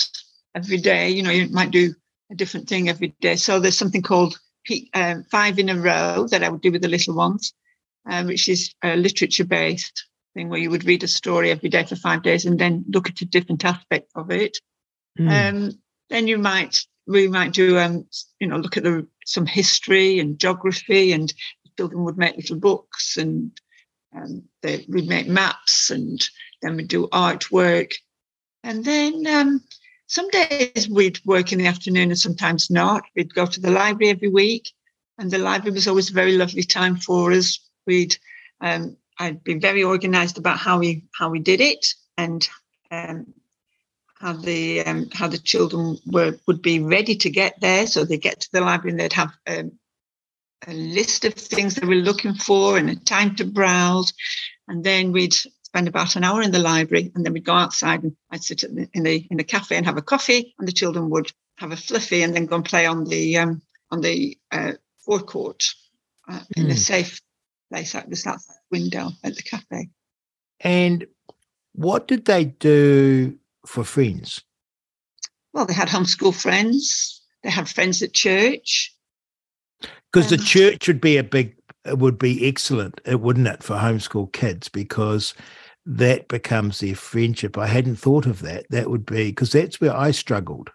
[0.56, 1.10] every day.
[1.10, 1.94] You know, you might do
[2.32, 3.36] a different thing every day.
[3.36, 4.40] So there's something called
[4.94, 7.54] um, five in a row that I would do with the little ones,
[8.10, 11.84] um, which is a literature based thing where you would read a story every day
[11.84, 14.58] for five days and then look at a different aspect of it.
[15.20, 15.30] Mm.
[15.30, 15.72] Um,
[16.10, 18.08] then you might we might do um,
[18.40, 21.34] you know look at the some history and geography and
[21.78, 23.52] children would make little books and
[24.16, 26.22] um, they, we'd make maps and
[26.62, 27.94] then we'd do artwork.
[28.64, 29.64] And then um,
[30.08, 33.04] some days we'd work in the afternoon and sometimes not.
[33.16, 34.72] We'd go to the library every week,
[35.18, 37.60] and the library was always a very lovely time for us.
[37.88, 38.18] We'd
[38.60, 41.86] um, I'd be very organised about how we how we did it
[42.18, 42.48] and
[42.92, 43.34] um,
[44.20, 47.88] how the um, how the children were would be ready to get there.
[47.88, 49.72] So they get to the library and they'd have um,
[50.68, 54.14] a list of things they were looking for and a time to browse,
[54.68, 58.04] and then we'd spend about an hour in the library, and then we'd go outside
[58.04, 60.68] and I'd sit in the in the, in the cafe and have a coffee, and
[60.68, 64.02] the children would have a fluffy and then go and play on the um, on
[64.02, 64.74] the uh,
[65.06, 65.74] forecourt
[66.30, 66.46] uh, mm.
[66.58, 66.78] in a hmm.
[66.78, 67.22] safe
[67.72, 69.90] place out just outside the window at the cafe.
[70.60, 71.08] And
[71.74, 74.44] what did they do for friends?
[75.54, 77.22] Well, they had homeschool friends.
[77.44, 78.96] They had friends at church.
[80.12, 83.76] Because um, the church would be a big, would be excellent, it wouldn't it, for
[83.76, 84.70] homeschool kids?
[84.70, 85.34] Because
[85.86, 87.58] that becomes their friendship.
[87.58, 88.66] I hadn't thought of that.
[88.70, 90.70] That would be because that's where I struggled.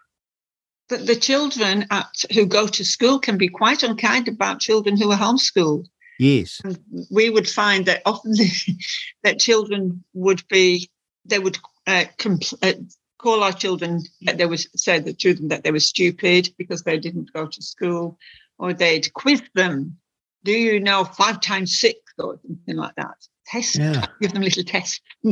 [0.88, 5.10] But the children at, who go to school can be quite unkind about children who
[5.10, 5.86] are homeschooled.
[6.18, 6.60] Yes.
[6.64, 6.78] And
[7.10, 8.34] we would find that often
[9.24, 10.90] that children would be,
[11.24, 12.80] they would uh, compl- uh,
[13.18, 16.98] call our children that they was say the children that they were stupid because they
[16.98, 18.18] didn't go to school,
[18.58, 19.96] or they'd quiz them.
[20.44, 23.16] Do you know five times six or something like that?
[23.46, 24.06] Test, yeah.
[24.20, 25.00] give them a little test.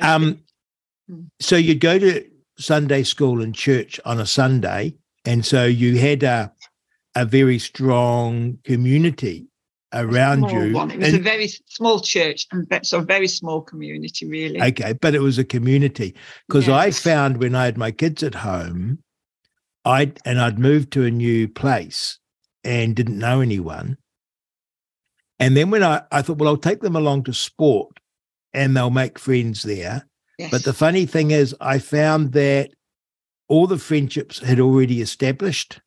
[0.00, 0.42] um,
[1.08, 1.22] hmm.
[1.40, 2.24] so you'd go to
[2.58, 6.52] Sunday school and church on a Sunday, and so you had a
[7.16, 9.46] a very strong community
[9.92, 10.72] around you.
[10.72, 10.90] One.
[10.90, 14.62] It was and, a very small church and so a very small community, really.
[14.62, 16.14] Okay, but it was a community
[16.46, 16.76] because yes.
[16.76, 19.02] I found when I had my kids at home,
[19.84, 22.18] I and I'd moved to a new place
[22.64, 23.96] and didn't know anyone.
[25.38, 27.98] And then when I, I thought, well, I'll take them along to sport
[28.52, 30.06] and they'll make friends there.
[30.38, 30.50] Yes.
[30.50, 32.70] But the funny thing is, I found that
[33.48, 35.80] all the friendships had already established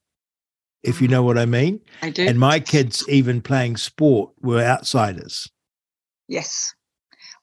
[0.83, 1.11] if you mm.
[1.11, 1.79] know what I mean.
[2.01, 2.27] I do.
[2.27, 5.49] And my kids, even playing sport, were outsiders.
[6.27, 6.73] Yes.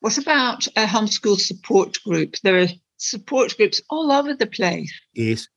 [0.00, 2.36] What about a homeschool support group?
[2.42, 4.92] There are support groups all over the place.
[5.14, 5.48] Yes.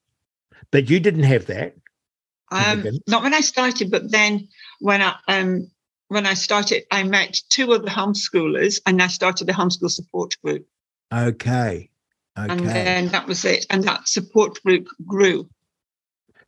[0.73, 1.75] But you didn't have that.
[2.51, 5.71] Um, not when I started, but then when I um,
[6.09, 10.67] when I started, I met two other homeschoolers, and I started a homeschool support group.
[11.13, 11.89] Okay.
[12.37, 12.51] Okay.
[12.51, 15.47] And then that was it, and that support group grew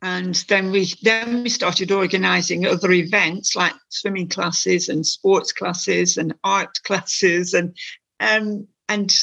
[0.02, 6.16] and then we then we started organizing other events like swimming classes and sports classes
[6.16, 7.76] and art classes and
[8.20, 9.14] um, and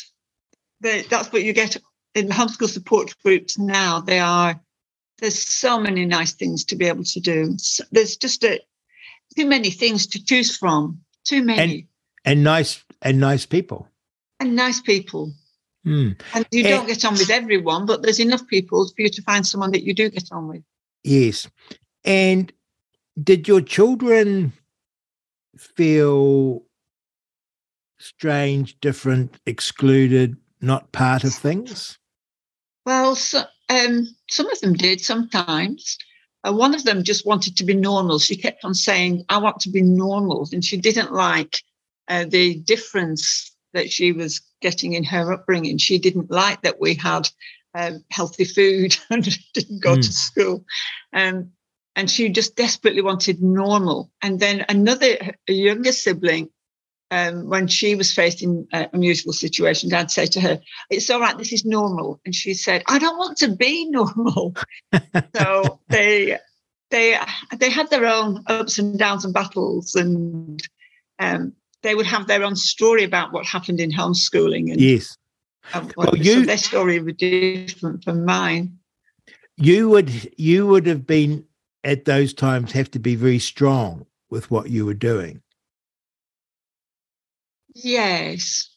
[0.82, 1.78] the, that's what you get
[2.16, 4.60] in the homeschool support groups now they are
[5.24, 7.56] there's so many nice things to be able to do
[7.92, 8.60] there's just a,
[9.36, 11.88] too many things to choose from too many
[12.26, 13.88] and, and nice and nice people
[14.40, 15.34] and nice people
[15.86, 16.20] Mm.
[16.34, 19.46] And you don't get on with everyone, but there's enough people for you to find
[19.46, 20.64] someone that you do get on with.
[21.04, 21.48] Yes.
[22.06, 22.52] And
[23.22, 24.54] did your children
[25.58, 26.64] feel
[28.00, 31.98] strange, different, excluded, not part of things?
[32.86, 35.98] Well, so, um, some of them did sometimes.
[36.46, 38.20] Uh, one of them just wanted to be normal.
[38.20, 40.48] She kept on saying, I want to be normal.
[40.52, 41.64] And she didn't like
[42.08, 45.78] uh, the difference that she was getting in her upbringing.
[45.78, 47.30] She didn't like that we had
[47.74, 49.24] um, healthy food and
[49.54, 50.02] didn't go mm.
[50.02, 50.66] to school.
[51.14, 51.52] Um,
[51.96, 54.12] and she just desperately wanted normal.
[54.22, 56.50] And then another, younger sibling,
[57.14, 61.38] um, when she was facing a unusual situation, Dad said to her, "It's all right.
[61.38, 64.56] This is normal." And she said, "I don't want to be normal."
[65.36, 66.40] so they
[66.90, 67.20] they
[67.56, 70.60] they had their own ups and downs and battles, and
[71.20, 74.72] um, they would have their own story about what happened in homeschooling.
[74.72, 75.16] And, yes.
[75.96, 78.80] well, you, so their story would be different from mine.
[79.56, 81.46] You would you would have been
[81.84, 85.44] at those times have to be very strong with what you were doing.
[87.76, 88.70] Yes,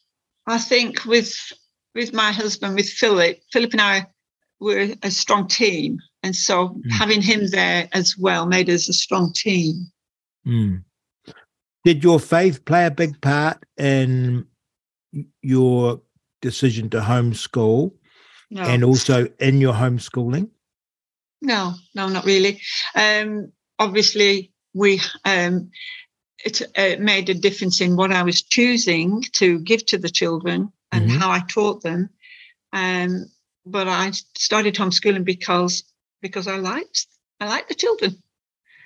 [0.47, 1.35] I think with
[1.93, 4.07] with my husband, with Philip, Philip and I
[4.59, 6.91] were a strong team, and so mm.
[6.91, 9.87] having him there as well made us a strong team.
[10.45, 10.83] Mm.
[11.83, 14.45] Did your faith play a big part in
[15.41, 16.01] your
[16.41, 17.93] decision to homeschool
[18.51, 18.61] no.
[18.61, 20.49] and also in your homeschooling?
[21.41, 22.61] No, no, not really.
[22.95, 25.69] Um, obviously, we um,
[26.47, 30.71] it uh, made a difference in what I was choosing to give to the children
[30.91, 31.19] and mm-hmm.
[31.19, 32.09] how I taught them.
[32.71, 33.25] Um,
[33.65, 35.83] but I started homeschooling because
[36.21, 37.07] because I liked
[37.39, 38.21] I liked the children.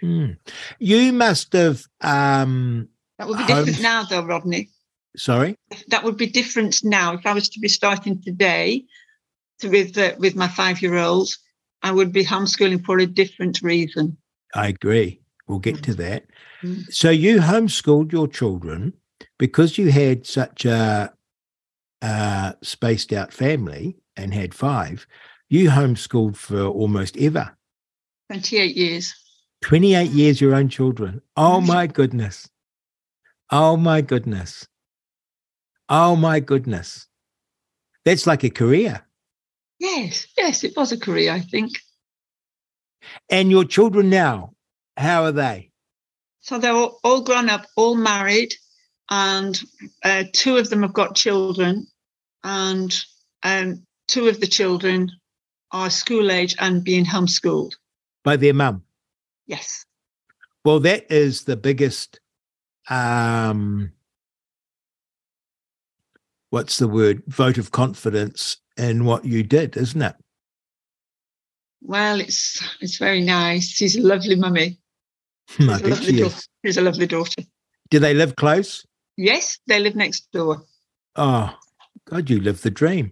[0.01, 0.37] Mm.
[0.79, 1.83] You must have.
[2.01, 4.69] Um, that would be different now, though, Rodney.
[5.15, 5.55] Sorry.
[5.89, 7.13] That would be different now.
[7.13, 8.85] If I was to be starting today
[9.59, 11.29] to, with uh, with my five year old,
[11.83, 14.17] I would be homeschooling for a different reason.
[14.55, 15.20] I agree.
[15.51, 16.27] We'll get to that.
[16.63, 16.89] Mm.
[16.93, 18.93] So you homeschooled your children
[19.37, 21.13] because you had such a,
[22.01, 25.05] a spaced out family and had five.
[25.49, 27.57] You homeschooled for almost ever.
[28.29, 29.13] 28 years.
[29.63, 31.21] 28 years, your own children.
[31.35, 32.49] Oh my goodness.
[33.51, 34.69] Oh my goodness.
[35.89, 37.07] Oh my goodness.
[38.05, 39.05] That's like a career.
[39.79, 41.71] Yes, yes, it was a career, I think.
[43.29, 44.53] And your children now,
[45.01, 45.71] how are they?
[46.41, 48.53] So they're all, all grown up, all married,
[49.09, 49.59] and
[50.03, 51.87] uh, two of them have got children,
[52.43, 52.97] and
[53.43, 55.11] um, two of the children
[55.71, 57.73] are school age and being homeschooled
[58.23, 58.83] by their mum.
[59.47, 59.85] Yes.
[60.63, 62.19] Well, that is the biggest.
[62.89, 63.91] Um,
[66.49, 67.23] what's the word?
[67.27, 70.15] Vote of confidence in what you did, isn't it?
[71.81, 73.67] Well, it's it's very nice.
[73.69, 74.80] She's a lovely mummy.
[75.57, 76.41] Hmm, She's, a lovely, daughter.
[76.65, 77.41] She's a lovely daughter.
[77.89, 78.85] Do they live close?
[79.17, 80.63] Yes, they live next door.
[81.15, 81.53] Oh,
[82.05, 83.11] God, you live the dream.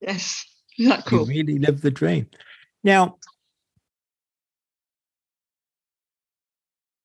[0.00, 0.44] Yes,
[0.78, 1.20] isn't that cool?
[1.30, 2.28] You really live the dream.
[2.84, 3.16] Now,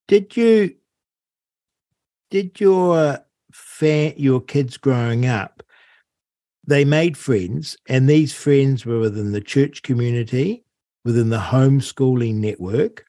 [0.08, 0.76] did you
[2.30, 3.20] did your
[3.52, 5.64] fa- your kids growing up
[6.66, 10.64] they made friends and these friends were within the church community
[11.06, 13.06] within the homeschooling network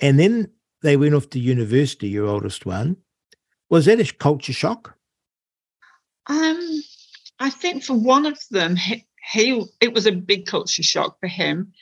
[0.00, 0.50] and then
[0.82, 2.96] they went off to university your oldest one.
[3.68, 4.96] Was that a culture shock?
[6.26, 6.82] Um
[7.42, 11.28] i think for one of them he, he it was a big culture shock for
[11.28, 11.72] him.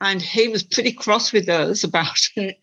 [0.00, 2.58] And he was pretty cross with us about it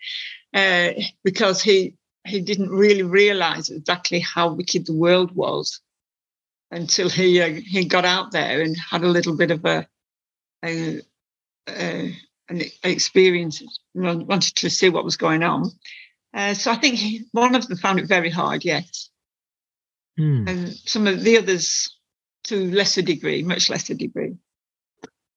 [0.53, 1.95] uh, because he
[2.25, 5.79] he didn't really realize exactly how wicked the world was
[6.71, 9.87] until he uh, he got out there and had a little bit of a,
[10.63, 11.01] a,
[11.69, 12.15] a
[12.49, 15.71] an experience wanted to see what was going on
[16.33, 19.09] uh, so i think he, one of them found it very hard yes
[20.17, 20.47] hmm.
[20.47, 21.97] and some of the others
[22.43, 24.35] to lesser degree much lesser degree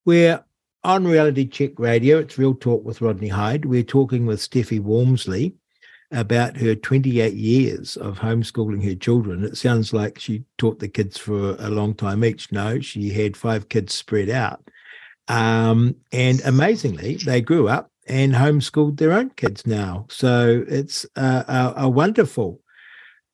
[0.04, 0.42] we're
[0.84, 3.64] on reality check radio it's real talk with rodney Hide.
[3.64, 5.54] we're talking with steffi walmsley
[6.10, 9.44] about her 28 years of homeschooling her children.
[9.44, 12.50] It sounds like she taught the kids for a long time each.
[12.50, 14.70] No, she had five kids spread out.
[15.28, 20.06] Um, and amazingly, they grew up and homeschooled their own kids now.
[20.08, 21.44] So it's a,
[21.76, 22.60] a, a wonderful,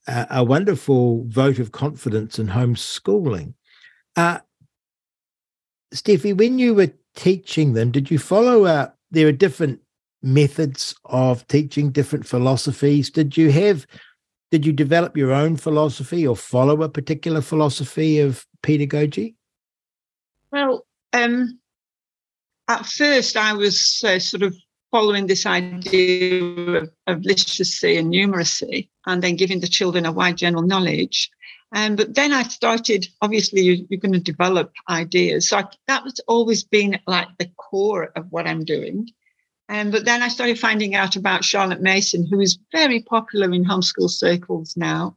[0.09, 3.55] a, a, wonderful vote of confidence in homeschooling.
[4.17, 4.41] Uh,
[5.95, 9.81] Steffi, when you were teaching them, did you follow a, there are different
[10.25, 13.87] methods of teaching different philosophies did you have
[14.51, 19.37] did you develop your own philosophy or follow a particular philosophy of pedagogy
[20.51, 21.59] well um
[22.69, 24.55] at first i was uh, sort of
[24.91, 30.37] following this idea of, of, literacy and numeracy and then giving the children a wide
[30.37, 31.31] general knowledge
[31.75, 35.49] um, but then I started, obviously, you, are going to develop ideas.
[35.49, 39.09] So I, that was always been like the core of what I'm doing.
[39.69, 43.65] Um, but then I started finding out about Charlotte Mason, who is very popular in
[43.65, 45.17] homeschool circles now.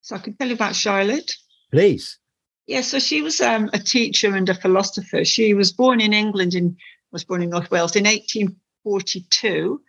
[0.00, 1.32] So I can tell you about Charlotte.
[1.70, 2.18] Please.
[2.66, 5.24] Yeah, so she was um, a teacher and a philosopher.
[5.24, 6.76] She was born in England and
[7.12, 9.80] was born in North Wales in 1842.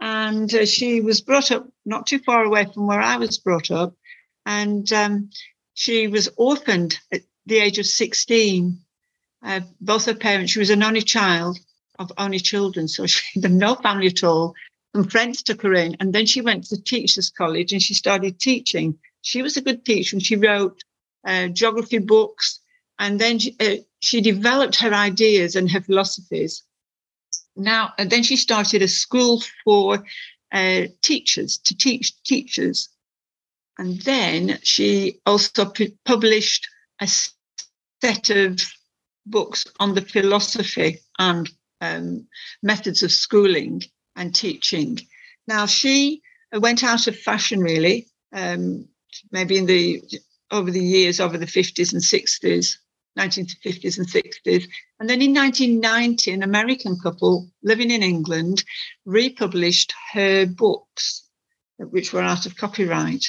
[0.00, 3.70] And uh, she was brought up not too far away from where I was brought
[3.70, 3.94] up.
[4.44, 5.30] And um,
[5.74, 8.78] she was orphaned at the age of 16.
[9.42, 11.58] Uh, both her parents, she was an only child
[11.98, 14.54] of only children, so she had no family at all.
[14.94, 17.94] Some friends took her in, and then she went to the teachers' college and she
[17.94, 18.98] started teaching.
[19.22, 20.82] She was a good teacher, and she wrote
[21.26, 22.60] uh, geography books,
[22.98, 26.62] and then she, uh, she developed her ideas and her philosophies.
[27.56, 30.04] Now, and then she started a school for
[30.52, 32.88] uh, teachers to teach teachers,
[33.78, 35.72] and then she also
[36.04, 36.66] published
[37.00, 37.08] a
[38.00, 38.60] set of
[39.26, 42.26] books on the philosophy and um,
[42.62, 43.82] methods of schooling
[44.16, 44.98] and teaching.
[45.46, 46.22] Now, she
[46.52, 48.88] went out of fashion really, um,
[49.30, 50.02] maybe in the
[50.50, 52.76] over the years, over the 50s and 60s,
[53.18, 54.68] 1950s and 60s.
[55.00, 58.64] And then in 1990, an American couple living in England
[59.04, 61.24] republished her books,
[61.78, 63.24] which were out of copyright.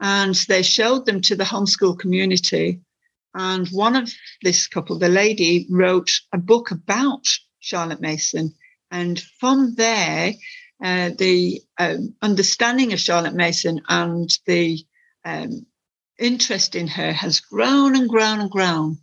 [0.00, 2.80] And they showed them to the homeschool community.
[3.34, 4.12] And one of
[4.42, 7.26] this couple, the lady, wrote a book about
[7.60, 8.54] Charlotte Mason.
[8.90, 10.32] And from there,
[10.82, 14.82] uh, the um, understanding of Charlotte Mason and the
[15.24, 15.66] um,
[16.20, 18.98] interest in her has grown and grown and grown.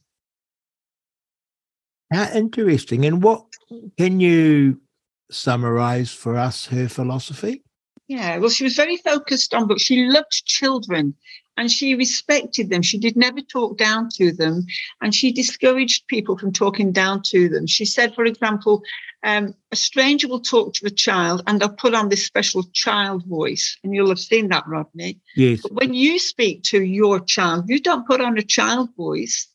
[2.11, 3.05] How interesting.
[3.05, 3.45] And what
[3.97, 4.79] can you
[5.29, 7.63] summarize for us her philosophy?
[8.07, 9.81] Yeah, well, she was very focused on books.
[9.81, 11.13] She loved children
[11.57, 12.81] and she respected them.
[12.81, 14.65] She did never talk down to them
[15.01, 17.67] and she discouraged people from talking down to them.
[17.67, 18.81] She said, for example,
[19.23, 23.25] um, a stranger will talk to a child and they'll put on this special child
[23.25, 23.77] voice.
[23.83, 25.19] And you'll have seen that, Rodney.
[25.35, 25.61] Yes.
[25.61, 29.47] But when you speak to your child, you don't put on a child voice.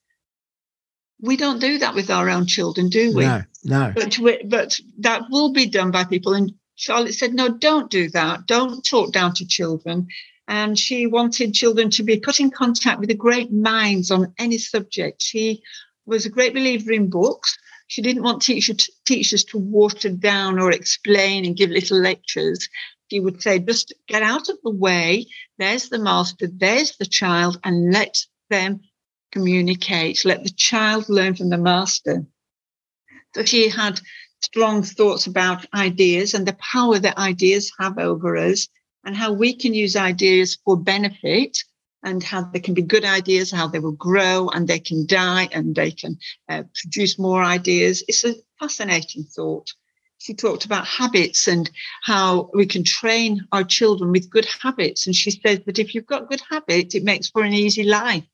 [1.20, 3.24] We don't do that with our own children, do we?
[3.24, 3.92] No, no.
[3.94, 6.34] But, we, but that will be done by people.
[6.34, 8.46] And Charlotte said, no, don't do that.
[8.46, 10.08] Don't talk down to children.
[10.48, 14.58] And she wanted children to be put in contact with the great minds on any
[14.58, 15.22] subject.
[15.22, 15.62] She
[16.04, 17.56] was a great believer in books.
[17.93, 22.70] She didn't want teacher to, teachers to water down or explain and give little lectures.
[23.11, 25.26] She would say, just get out of the way.
[25.59, 28.80] There's the master, there's the child, and let them
[29.30, 30.24] communicate.
[30.24, 32.24] Let the child learn from the master.
[33.34, 34.01] So she had
[34.40, 38.68] strong thoughts about ideas and the power that ideas have over us
[39.05, 41.59] and how we can use ideas for benefit
[42.03, 45.48] and how they can be good ideas, how they will grow and they can die
[45.53, 48.03] and they can uh, produce more ideas.
[48.09, 49.72] It's a fascinating thought.
[50.18, 51.70] She talked about habits and
[52.05, 55.07] how we can train our children with good habits.
[55.07, 58.24] And she said that if you've got good habits, it makes for an easy life.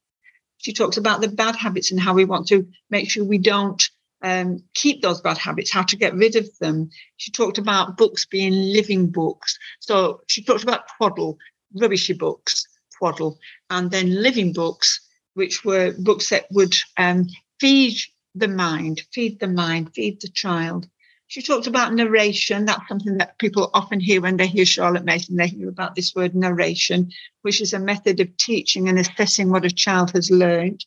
[0.59, 3.83] She talks about the bad habits and how we want to make sure we don't
[4.23, 6.91] um, keep those bad habits, how to get rid of them.
[7.16, 9.59] She talked about books being living books.
[9.81, 11.39] So she talked about twaddle,
[11.75, 12.66] rubbishy books,
[12.99, 13.38] twaddle,
[13.70, 15.01] and then living books,
[15.34, 17.26] which were books that would um,
[17.61, 17.96] feed
[18.34, 20.86] the mind, feed the mind, feed the child.
[21.28, 22.64] She talked about narration.
[22.64, 25.36] That's something that people often hear when they hear Charlotte Mason.
[25.36, 29.66] They hear about this word narration, which is a method of teaching and assessing what
[29.66, 30.84] a child has learned.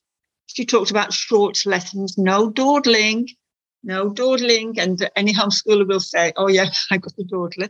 [0.47, 3.29] She talked about short lessons, no dawdling,
[3.83, 4.79] no dawdling.
[4.79, 7.69] And any homeschooler will say, oh, yeah, I got the dawdler.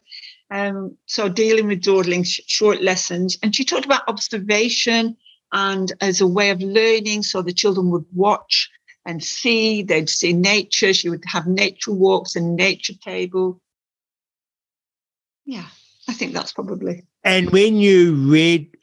[0.51, 3.37] Um, so dealing with dawdling, short lessons.
[3.41, 5.15] And she talked about observation
[5.53, 7.23] and as a way of learning.
[7.23, 8.69] So the children would watch
[9.05, 10.93] and see, they'd see nature.
[10.93, 13.61] She would have nature walks and nature table.
[15.45, 15.65] Yeah,
[16.07, 17.03] I think that's probably.
[17.23, 18.75] And when you read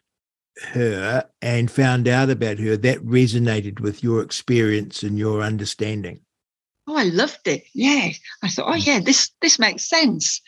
[0.72, 6.20] her and found out about her, that resonated with your experience and your understanding.
[6.88, 7.64] Oh, I loved it.
[7.74, 8.10] Yeah.
[8.42, 10.40] I thought, oh yeah, this this makes sense.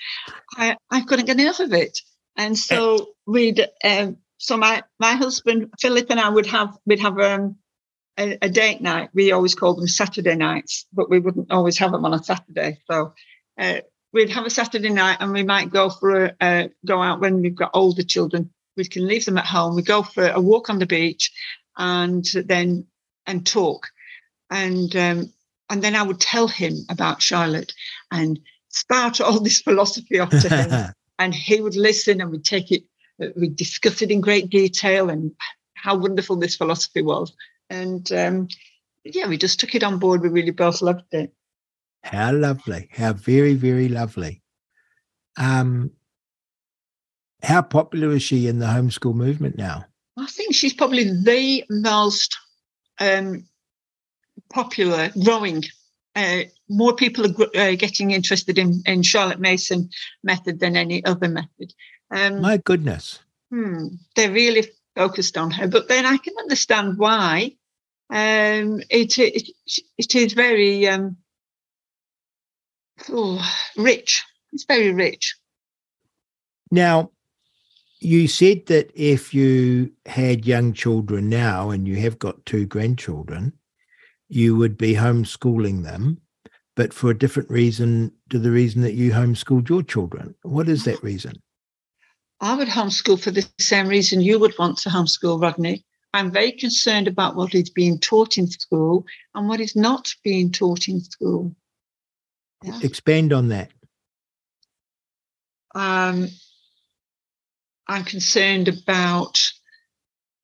[0.57, 2.01] I, I couldn't get enough of it.
[2.37, 7.19] And so we'd um, so my my husband Philip and I would have we'd have
[7.19, 7.57] um,
[8.19, 9.11] a, a, date night.
[9.13, 12.79] We always called them Saturday nights, but we wouldn't always have them on a Saturday.
[12.91, 13.13] So
[13.59, 13.81] uh,
[14.13, 17.43] we'd have a Saturday night, and we might go for a, uh, go out when
[17.43, 19.77] we've got older children we can leave them at home.
[19.77, 21.31] We go for a walk on the beach,
[21.77, 22.87] and then
[23.27, 23.89] and talk,
[24.51, 25.33] and um,
[25.71, 27.73] and then I would tell him about Charlotte
[28.11, 32.71] and spout all this philosophy off to him, and he would listen, and we'd take
[32.73, 32.83] it,
[33.23, 35.33] uh, we'd discuss it in great detail, and
[35.75, 37.33] how wonderful this philosophy was,
[37.71, 38.49] and um,
[39.05, 40.21] yeah, we just took it on board.
[40.21, 41.33] We really both loved it.
[42.03, 42.89] How lovely!
[42.93, 44.43] How very very lovely.
[45.37, 45.93] Um,
[47.43, 49.87] how popular is she in the homeschool movement now?
[50.19, 52.37] I think she's probably the most
[52.99, 53.47] um,
[54.51, 55.65] popular, growing.
[56.15, 59.89] Uh, more people are uh, getting interested in, in Charlotte Mason
[60.23, 61.73] method than any other method.
[62.11, 63.21] Um, My goodness.
[63.51, 63.87] Hmm,
[64.17, 65.69] they're really focused on her.
[65.69, 67.57] But then I can understand why.
[68.11, 69.49] Um, it, it,
[69.99, 71.17] it is very um,
[73.09, 73.41] oh,
[73.77, 74.25] rich.
[74.53, 75.37] It's very rich.
[76.73, 77.11] Now,
[78.01, 83.53] you said that if you had young children now and you have got two grandchildren,
[84.31, 86.21] you would be homeschooling them,
[86.77, 90.35] but for a different reason to the reason that you homeschooled your children.
[90.43, 91.43] What is that reason?
[92.41, 95.85] I would homeschool for the same reason you would want to homeschool, Rodney.
[96.15, 99.05] I'm very concerned about what is being taught in school
[99.35, 101.55] and what is not being taught in school.
[102.65, 102.79] Yeah.
[102.83, 103.71] Expand on that.
[105.75, 106.29] Um,
[107.87, 109.41] I'm concerned about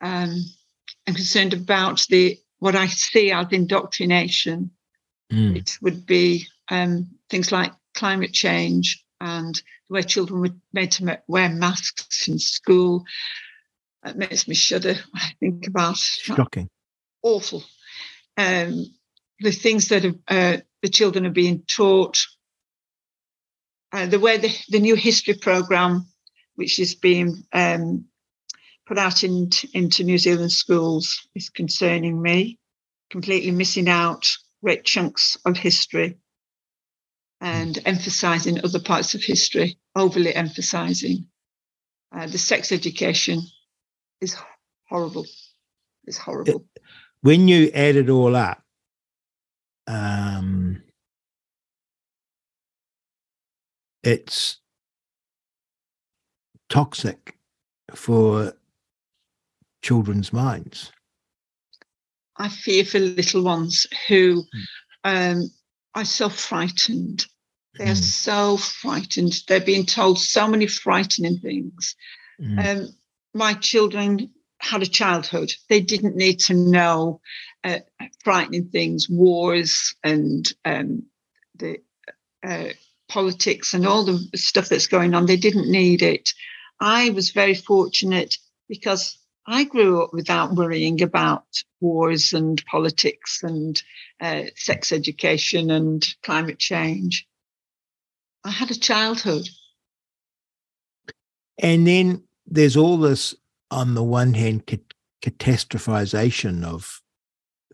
[0.01, 0.45] um,
[1.07, 4.70] I'm concerned about the what I see as indoctrination.
[5.32, 5.57] Mm.
[5.57, 9.54] It would be um, things like climate change and
[9.88, 13.04] the way children were made to wear masks in school.
[14.04, 14.96] It makes me shudder.
[15.14, 16.68] I think about shocking,
[17.22, 17.64] awful.
[18.36, 18.86] Um,
[19.40, 22.26] the things that have, uh, the children are being taught
[23.92, 26.07] uh, the way the, the new history program,
[26.54, 28.04] which is being um,
[28.87, 32.59] put out in, into New Zealand schools, is concerning me.
[33.11, 34.28] Completely missing out
[34.62, 36.18] great chunks of history
[37.41, 41.26] and emphasizing other parts of history, overly emphasizing.
[42.12, 43.43] Uh, the sex education
[44.20, 44.37] is
[44.89, 45.26] horrible.
[46.07, 46.64] It's horrible.
[47.20, 48.62] When you add it all up,
[49.87, 50.82] um,
[54.03, 54.59] it's
[56.68, 57.37] toxic
[57.95, 58.53] for
[59.87, 60.91] children's minds.
[62.37, 64.45] I fear for little ones who
[65.05, 65.49] um,
[65.95, 67.24] are so frightened.
[67.78, 68.22] They are Mm.
[68.26, 69.34] so frightened.
[69.47, 71.95] They're being told so many frightening things.
[72.41, 72.59] Mm.
[72.64, 72.89] Um,
[73.32, 75.53] my children had a childhood.
[75.68, 77.20] They didn't need to know
[77.62, 77.80] uh,
[78.24, 81.05] frightening things, wars and um,
[81.55, 81.78] the
[82.43, 82.70] uh,
[83.09, 85.26] politics and all the stuff that's going on.
[85.26, 86.30] They didn't need it.
[86.80, 88.37] I was very fortunate
[88.68, 91.44] because I grew up without worrying about
[91.80, 93.80] wars and politics and
[94.20, 97.26] uh, sex education and climate change.
[98.44, 99.49] I had a childhood.
[101.59, 103.34] And then there's all this,
[103.70, 104.78] on the one hand, ca-
[105.22, 107.01] catastrophization of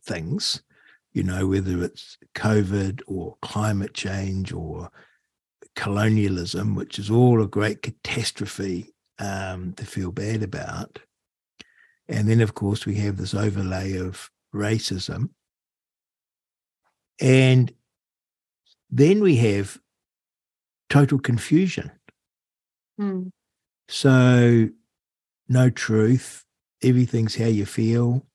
[0.03, 0.62] things,
[1.12, 4.91] you know, whether it's COVID or climate change or
[5.75, 10.99] colonialism, which is all a great catastrophe um, to feel bad about.
[12.13, 15.31] And then, of course, we have this overlay of racism.
[17.19, 17.73] And
[18.91, 19.81] then we have
[20.91, 21.91] total confusion.
[22.99, 23.29] Hmm.
[23.89, 24.69] So,
[25.49, 26.45] no truth.
[26.83, 28.27] Everything's how you feel.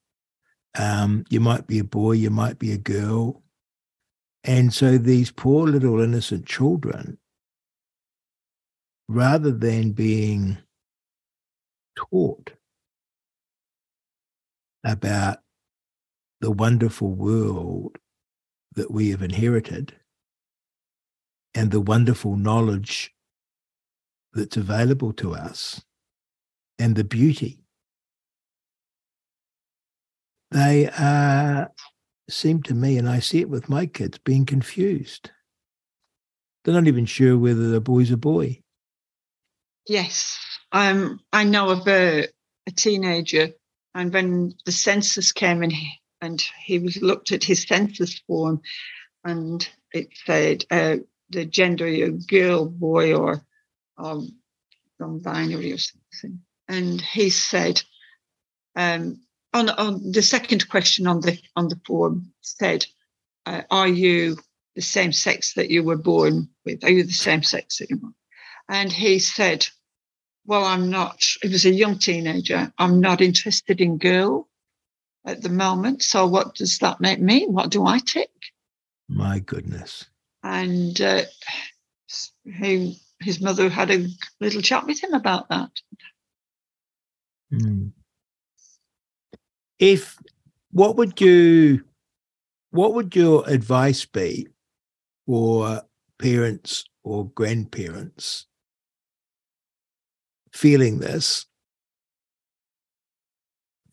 [0.76, 3.42] Um, you might be a boy, you might be a girl.
[4.42, 7.18] And so, these poor little innocent children,
[9.08, 10.58] rather than being
[11.94, 12.57] taught
[14.84, 15.38] about
[16.40, 17.98] the wonderful world
[18.74, 19.94] that we have inherited
[21.54, 23.12] and the wonderful knowledge
[24.32, 25.82] that's available to us
[26.78, 27.64] and the beauty.
[30.50, 30.88] They
[32.30, 35.30] seem to me, and I see it with my kids, being confused.
[36.64, 38.60] They're not even sure whether the boy's a boy.
[39.86, 40.38] Yes,
[40.72, 42.28] um, I know of a,
[42.66, 43.48] a teenager,
[43.98, 48.60] and when the census came in, he, and he was looked at his census form,
[49.24, 50.98] and it said uh,
[51.30, 53.44] the gender a girl, boy, or
[53.96, 54.22] or
[55.00, 57.82] non-binary or something, and he said,
[58.76, 59.20] um,
[59.52, 62.86] on on the second question on the on the form said,
[63.46, 64.36] uh, "Are you
[64.76, 66.84] the same sex that you were born with?
[66.84, 68.14] Are you the same sex that you were?"
[68.68, 69.66] And he said,
[70.48, 72.72] well, I'm not, it was a young teenager.
[72.78, 74.48] I'm not interested in girl
[75.26, 76.02] at the moment.
[76.02, 77.46] So what does that make me?
[77.46, 78.30] What do I tick?
[79.10, 80.06] My goodness.
[80.42, 81.24] And uh,
[82.46, 84.08] he, his mother had a
[84.40, 85.70] little chat with him about that.
[87.50, 87.88] Hmm.
[89.78, 90.16] If
[90.70, 91.84] what would you
[92.70, 94.48] what would your advice be
[95.26, 95.82] for
[96.18, 98.47] parents or grandparents
[100.58, 101.46] feeling this,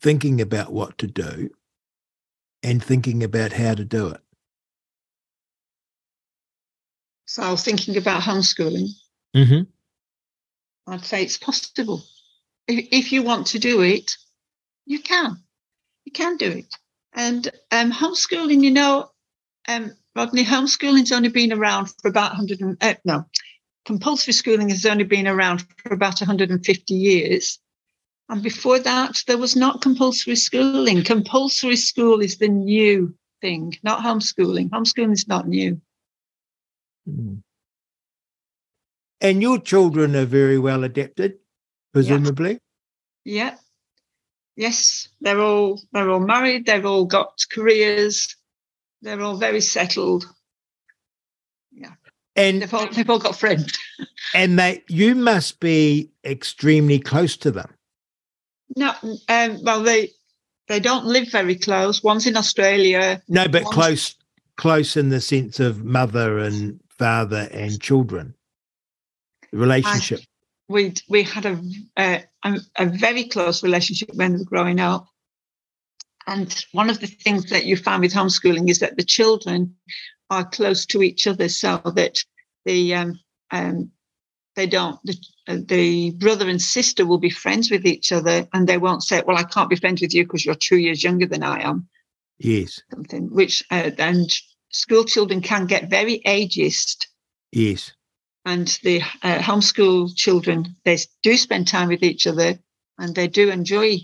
[0.00, 1.48] thinking about what to do,
[2.64, 4.20] and thinking about how to do it?
[7.26, 8.88] So I was thinking about homeschooling.
[9.36, 9.62] Mm-hmm.
[10.92, 12.02] I'd say it's possible.
[12.66, 14.16] If, if you want to do it,
[14.86, 15.36] you can.
[16.04, 16.74] You can do it.
[17.14, 19.10] And um, homeschooling, you know,
[19.68, 23.24] um, Rodney, homeschooling's only been around for about 100 and, uh, no,
[23.86, 27.58] compulsory schooling has only been around for about 150 years.
[28.28, 31.04] And before that, there was not compulsory schooling.
[31.04, 34.70] Compulsory school is the new thing, not homeschooling.
[34.70, 35.80] Homeschooling is not new.
[37.08, 37.42] Mm.
[39.20, 41.38] And your children are very well adapted,
[41.92, 42.58] presumably.
[43.24, 43.54] Yeah.
[44.56, 46.66] Yes, they're all they're all married.
[46.66, 48.36] They've all got careers.
[49.02, 50.26] They're all very settled.
[52.36, 53.78] And They've all they've all got friends.
[54.34, 57.72] and they you must be extremely close to them.
[58.76, 58.92] No,
[59.28, 60.10] um, well they
[60.68, 62.02] they don't live very close.
[62.02, 63.22] One's in Australia.
[63.28, 64.16] No, but close
[64.56, 68.34] close in the sense of mother and father and children.
[69.52, 70.20] Relationship.
[70.68, 71.60] We we had a,
[71.96, 72.24] a
[72.76, 75.06] a very close relationship when we were growing up.
[76.26, 79.76] And one of the things that you find with homeschooling is that the children
[80.30, 82.18] are close to each other, so that
[82.64, 83.20] the um,
[83.50, 83.90] um,
[84.54, 84.98] they don't.
[85.04, 85.16] The,
[85.46, 89.36] the brother and sister will be friends with each other, and they won't say, "Well,
[89.36, 91.88] I can't be friends with you because you're two years younger than I am."
[92.38, 92.80] Yes.
[92.90, 94.30] Something which uh, and
[94.70, 97.06] school children can get very ageist.
[97.52, 97.92] Yes.
[98.44, 102.58] And the uh, homeschool children, they do spend time with each other,
[102.98, 103.98] and they do enjoy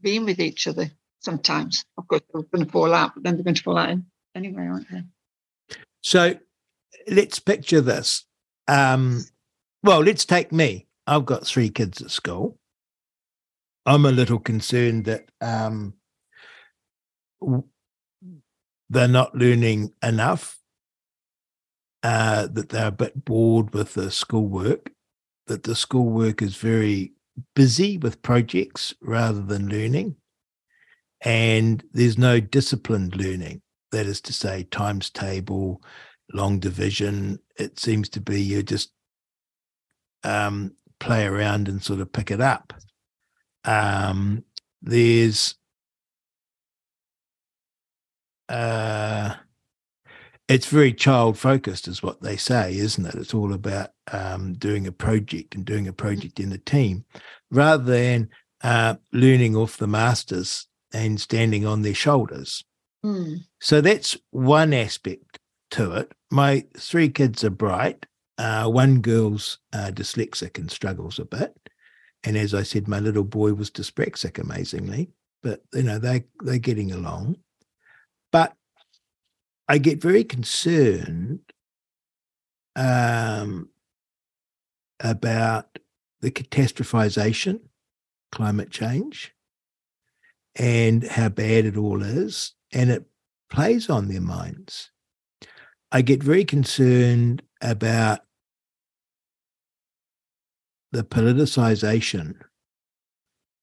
[0.00, 0.90] being with each other.
[1.20, 3.96] Sometimes, of course, they're going to fall out, but then they're going to fall out
[4.34, 5.02] anyway, aren't they?
[6.04, 6.38] So,
[7.08, 8.26] let's picture this.
[8.68, 9.24] Um,
[9.82, 10.86] well, let's take me.
[11.06, 12.58] I've got three kids at school.
[13.86, 15.94] I'm a little concerned that um,
[18.90, 20.58] they're not learning enough,
[22.02, 24.92] uh, that they're a bit bored with the schoolwork,
[25.46, 27.12] that the schoolwork is very
[27.54, 30.16] busy with projects rather than learning,
[31.22, 33.62] and there's no disciplined learning.
[33.94, 35.80] That is to say, times table,
[36.32, 37.38] long division.
[37.56, 38.90] It seems to be you're just
[40.24, 42.72] um, play around and sort of pick it up.
[43.64, 44.42] Um,
[44.82, 45.54] there's
[48.48, 49.34] uh,
[50.48, 53.14] it's very child focused, is what they say, isn't it?
[53.14, 57.04] It's all about um, doing a project and doing a project in a team
[57.52, 58.28] rather than
[58.64, 62.64] uh, learning off the masters and standing on their shoulders.
[63.04, 63.44] Mm.
[63.60, 65.38] So that's one aspect
[65.72, 66.12] to it.
[66.30, 68.06] My three kids are bright.
[68.38, 71.54] Uh, one girl's uh, dyslexic and struggles a bit,
[72.24, 75.10] and as I said, my little boy was dyspraxic, amazingly.
[75.42, 77.36] But you know they they're getting along.
[78.32, 78.54] But
[79.68, 81.40] I get very concerned
[82.74, 83.68] um,
[84.98, 85.78] about
[86.20, 87.60] the catastrophization,
[88.32, 89.32] climate change,
[90.56, 93.04] and how bad it all is, and it
[93.50, 94.90] plays on their minds.
[95.92, 98.20] I get very concerned about
[100.92, 102.40] the politicization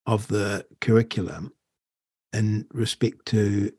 [0.05, 1.53] of the curriculum
[2.33, 3.71] in respect to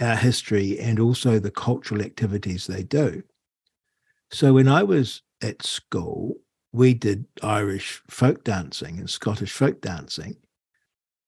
[0.00, 3.22] our history and also the cultural activities they do.
[4.30, 6.36] So when I was at school,
[6.72, 10.36] we did Irish folk dancing and Scottish folk dancing,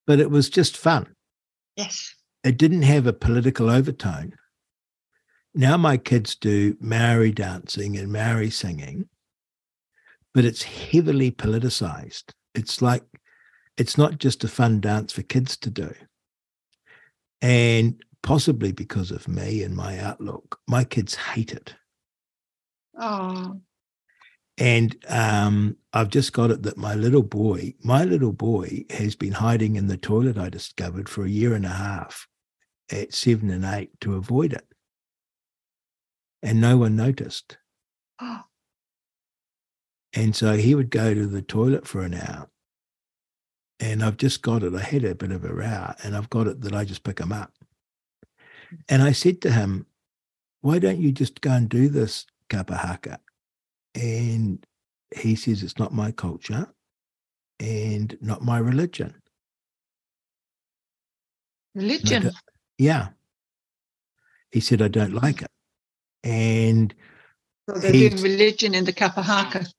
[0.07, 1.14] but it was just fun.
[1.76, 2.14] Yes.
[2.45, 4.34] It didn't have a political overtone.
[5.55, 9.09] Now my kids do Maori dancing and Maori singing,
[10.34, 12.32] but it's heavily politicized.
[12.55, 13.03] It's like,
[13.78, 15.95] it's not just a fun dance for kids to do.
[17.40, 21.74] And possibly because of me and my outlook, my kids hate it.
[22.99, 23.61] Oh.
[24.59, 29.32] And um, I've just got it that my little boy, my little boy has been
[29.32, 32.28] hiding in the toilet, I discovered, for a year and a half
[32.91, 34.66] at seven and eight to avoid it.
[36.43, 37.59] And no one noticed.
[38.20, 38.43] Oh.
[40.16, 42.49] And so he would go to the toilet for an hour.
[43.80, 44.72] And I've just got it.
[44.72, 47.18] I had a bit of a row, and I've got it that I just pick
[47.18, 47.53] him up.
[48.89, 49.87] And I said to him,
[50.61, 53.18] Why don't you just go and do this kapa haka?
[53.97, 54.64] And
[55.16, 56.72] he says, It's not my culture
[57.59, 59.14] and not my religion.
[61.74, 62.30] Religion.
[62.78, 63.08] Yeah.
[64.50, 65.50] He said, I don't like it.
[66.22, 66.94] And
[67.68, 69.70] So they're doing religion in the Kapahaka.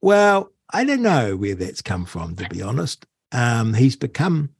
[0.00, 3.06] Well, I don't know where that's come from, to be honest.
[3.30, 4.50] Um, he's become,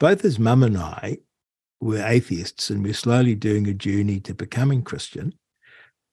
[0.00, 1.18] both his mum and I
[1.80, 5.34] were atheists, and we're slowly doing a journey to becoming Christian.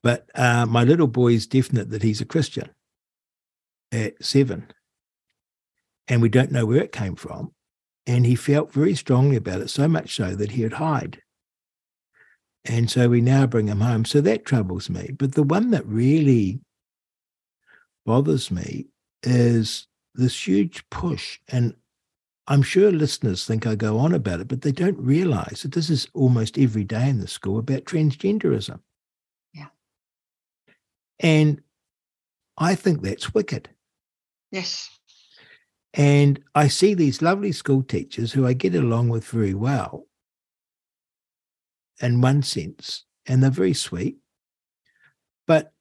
[0.04, 2.70] But uh, my little boy is definite that he's a Christian
[3.92, 4.72] at seven.
[6.08, 7.54] And we don't know where it came from.
[8.08, 11.22] And he felt very strongly about it, so much so that he would hide.
[12.66, 14.06] And so we now bring him home.
[14.06, 15.12] So that troubles me.
[15.18, 16.62] But the one that really
[18.06, 18.88] bothers me
[19.24, 21.40] is this huge push.
[21.48, 21.76] And
[22.48, 25.90] I'm sure listeners think I go on about it, but they don't realize that this
[25.90, 28.80] is almost every day in the school about transgenderism.
[29.54, 29.68] Yeah.
[31.20, 31.62] And
[32.58, 33.70] I think that's wicked.
[34.52, 34.90] Yes.
[35.94, 40.08] And I see these lovely school teachers who I get along with very well
[42.02, 44.18] in one sense, and they're very sweet.
[45.48, 45.74] But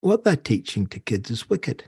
[0.00, 1.84] what they're teaching to kids is wicked.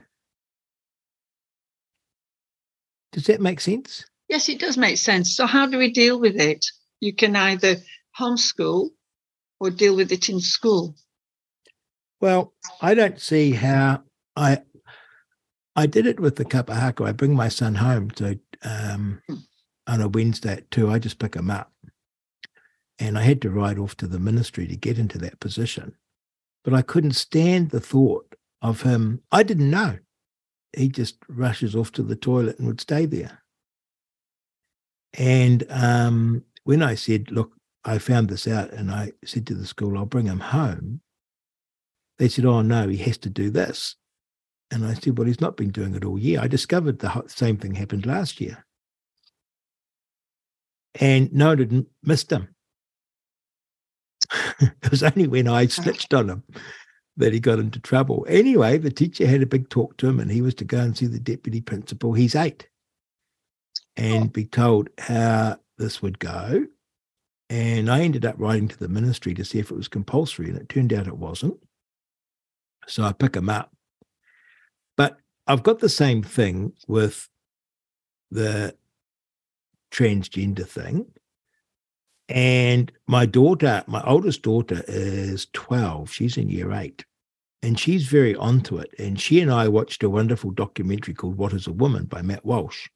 [3.11, 4.05] Does that make sense?
[4.27, 5.35] Yes, it does make sense.
[5.35, 6.65] So, how do we deal with it?
[6.99, 7.77] You can either
[8.19, 8.89] homeschool
[9.59, 10.95] or deal with it in school.
[12.21, 14.03] Well, I don't see how
[14.35, 14.61] I
[15.75, 17.07] I did it with the kapahaka.
[17.07, 19.21] I bring my son home to um,
[19.87, 20.89] on a Wednesday at two.
[20.89, 21.71] I just pick him up,
[22.97, 25.95] and I had to ride off to the ministry to get into that position.
[26.63, 29.21] But I couldn't stand the thought of him.
[29.31, 29.99] I didn't know.
[30.75, 33.41] He just rushes off to the toilet and would stay there.
[35.17, 37.53] And um, when I said, Look,
[37.85, 41.01] I found this out, and I said to the school, I'll bring him home,
[42.19, 43.95] they said, Oh, no, he has to do this.
[44.71, 46.39] And I said, Well, he's not been doing it all year.
[46.41, 48.65] I discovered the same thing happened last year.
[50.99, 52.49] And no, I didn't missed him.
[54.59, 56.43] it was only when I snitched on him
[57.17, 58.25] that he got into trouble.
[58.29, 60.97] Anyway, the teacher had a big talk to him and he was to go and
[60.97, 62.13] see the deputy principal.
[62.13, 62.67] He's eight
[63.97, 64.27] and oh.
[64.27, 66.65] be told how this would go.
[67.49, 70.57] And I ended up writing to the ministry to see if it was compulsory, and
[70.57, 71.57] it turned out it wasn't.
[72.87, 73.73] So I pick him up.
[75.49, 77.27] I've got the same thing with
[78.29, 78.75] the
[79.91, 81.07] transgender thing.
[82.29, 86.11] And my daughter, my oldest daughter is 12.
[86.11, 87.03] She's in year eight.
[87.63, 88.93] And she's very onto it.
[88.99, 92.45] And she and I watched a wonderful documentary called What is a Woman by Matt
[92.45, 92.87] Walsh.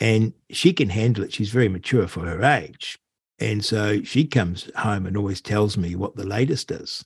[0.00, 1.32] And she can handle it.
[1.32, 2.98] She's very mature for her age.
[3.38, 7.04] And so she comes home and always tells me what the latest is,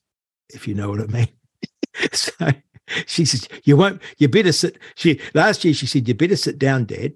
[0.49, 1.29] if you know what I mean.
[2.13, 2.33] so
[3.07, 4.79] she says, You won't, you better sit.
[4.95, 7.15] She last year she said, You better sit down, Dad.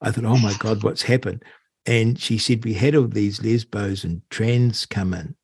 [0.00, 1.44] I thought, Oh my God, what's happened?
[1.86, 5.34] And she said, We had all these lesbos and trans come in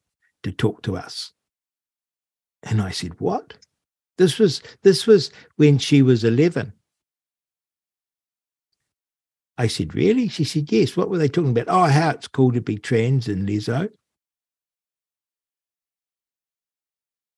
[0.43, 1.33] to talk to us.
[2.63, 3.55] And I said, What?
[4.19, 6.73] This was this was when she was 11.
[9.59, 10.29] I said, Really?
[10.29, 10.97] She said, Yes.
[10.97, 11.69] What were they talking about?
[11.69, 13.91] Oh, how it's cool to be trans and leso.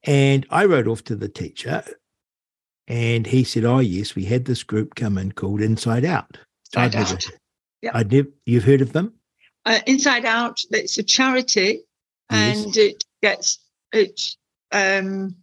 [0.04, 1.84] And I wrote off to the teacher,
[2.88, 6.38] and he said, Oh, yes, we had this group come in called Inside Out.
[6.74, 7.30] Inside Out.
[7.82, 7.90] Yeah.
[7.94, 9.12] I'd never, you've heard of them?
[9.64, 11.82] Uh, Inside Out, it's a charity
[12.32, 12.64] yes.
[12.64, 13.60] and it gets,
[13.92, 14.20] it,
[14.72, 15.36] um,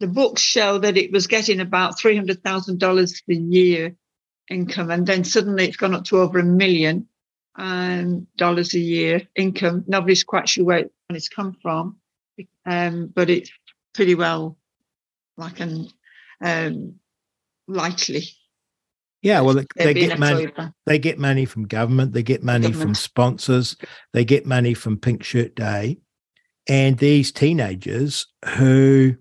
[0.00, 3.94] the books show that it was getting about $300,000 a year
[4.50, 4.90] income.
[4.90, 7.06] And then suddenly it's gone up to over a million
[7.56, 9.84] um, dollars a year income.
[9.86, 11.98] Nobody's quite sure where it's come from,
[12.64, 13.50] um, but it's
[13.92, 14.56] pretty well
[15.36, 15.88] like an
[16.42, 16.96] um,
[17.68, 18.24] likely
[19.22, 20.48] yeah, well, they, they get money.
[20.84, 22.12] They get money from government.
[22.12, 22.82] They get money government.
[22.82, 23.76] from sponsors.
[24.12, 25.98] They get money from Pink Shirt Day,
[26.68, 28.26] and these teenagers
[28.56, 29.14] who,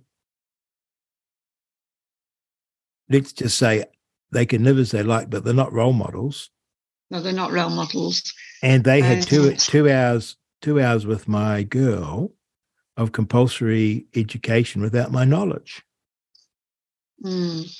[3.10, 3.86] let's just say,
[4.32, 6.50] they can live as they like, but they're not role models.
[7.12, 8.34] No, they're not role models.
[8.64, 12.34] And they had two two hours two hours with my girl
[12.98, 15.84] of compulsory education without my knowledge.
[17.24, 17.78] Mm.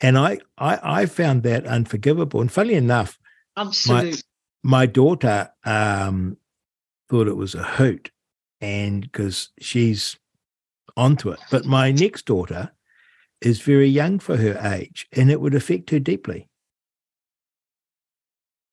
[0.00, 2.40] And I, I, I found that unforgivable.
[2.40, 3.18] And funny enough,
[3.56, 4.22] Absolutely.
[4.62, 6.36] My, my daughter um,
[7.08, 8.10] thought it was a hoot,
[8.60, 10.16] and because she's
[10.96, 11.40] onto it.
[11.50, 12.72] But my next daughter
[13.40, 16.48] is very young for her age, and it would affect her deeply.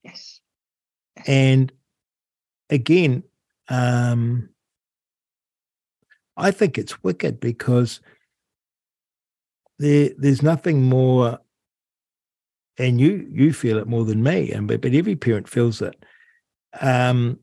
[0.02, 0.40] Yes.
[1.16, 1.28] yes.
[1.28, 1.72] And
[2.70, 3.22] again,
[3.68, 4.48] um,
[6.36, 8.00] I think it's wicked because
[9.82, 11.40] there there's nothing more
[12.78, 15.96] and you you feel it more than me and but, but every parent feels it
[16.80, 17.38] um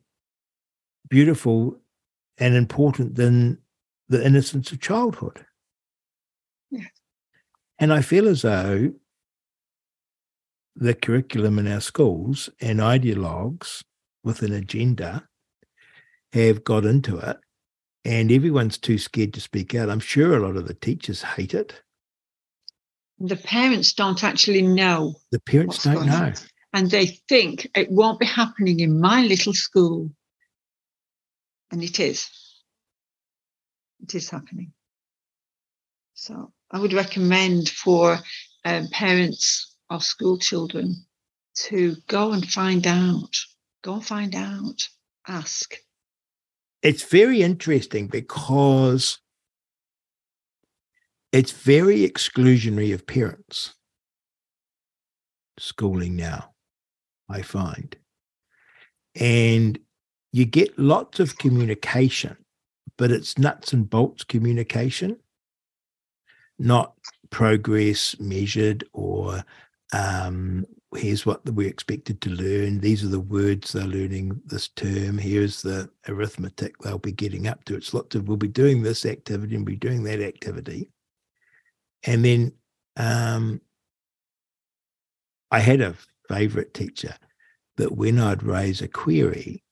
[1.10, 1.78] beautiful
[2.38, 3.58] and important than
[4.08, 5.46] the innocence of childhood.
[6.72, 6.88] Yeah.
[7.78, 8.94] and i feel as though
[10.76, 13.84] the curriculum in our schools and ideologues
[14.24, 15.28] with an agenda
[16.32, 17.38] have got into it
[18.06, 19.90] and everyone's too scared to speak out.
[19.90, 21.82] I'm sure a lot of the teachers hate it
[23.20, 25.16] the parents don't actually know.
[25.32, 26.14] The parents don't know.
[26.14, 26.34] On.
[26.74, 30.12] And they think it won't be happening in my little school.
[31.72, 32.30] And it is.
[34.02, 34.72] It is happening.
[36.14, 38.20] So I would recommend for
[38.66, 40.96] um, parents of school children
[41.56, 43.36] to go and find out.
[43.84, 44.88] Go and find out.
[45.28, 45.76] Ask.
[46.82, 49.20] It's very interesting because
[51.32, 53.76] it's very exclusionary of parents
[55.58, 56.52] schooling now
[57.30, 57.96] i find.
[59.20, 59.78] And
[60.32, 62.38] you get lots of communication
[63.00, 65.18] but it's nuts and bolts communication.
[66.60, 66.94] Not
[67.30, 69.42] progress measured or
[69.94, 72.82] um, here's what we're expected to learn.
[72.82, 75.18] These are the words they're learning this term.
[75.18, 77.76] Here's the arithmetic they'll be getting up to.
[77.76, 80.92] It's lots of we'll be doing this activity and we'll be doing that activity
[82.04, 82.54] and then
[82.98, 83.62] um,
[85.52, 85.96] I had a
[86.28, 87.16] favorite teacher
[87.78, 89.64] that when I'd raise a query,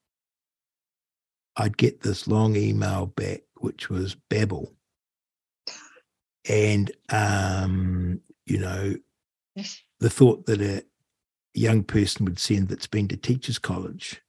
[1.55, 4.73] I'd get this long email back, which was babble.
[6.47, 8.95] and um, you know,
[9.99, 10.83] the thought that a
[11.53, 14.21] young person would send that's been to teachers college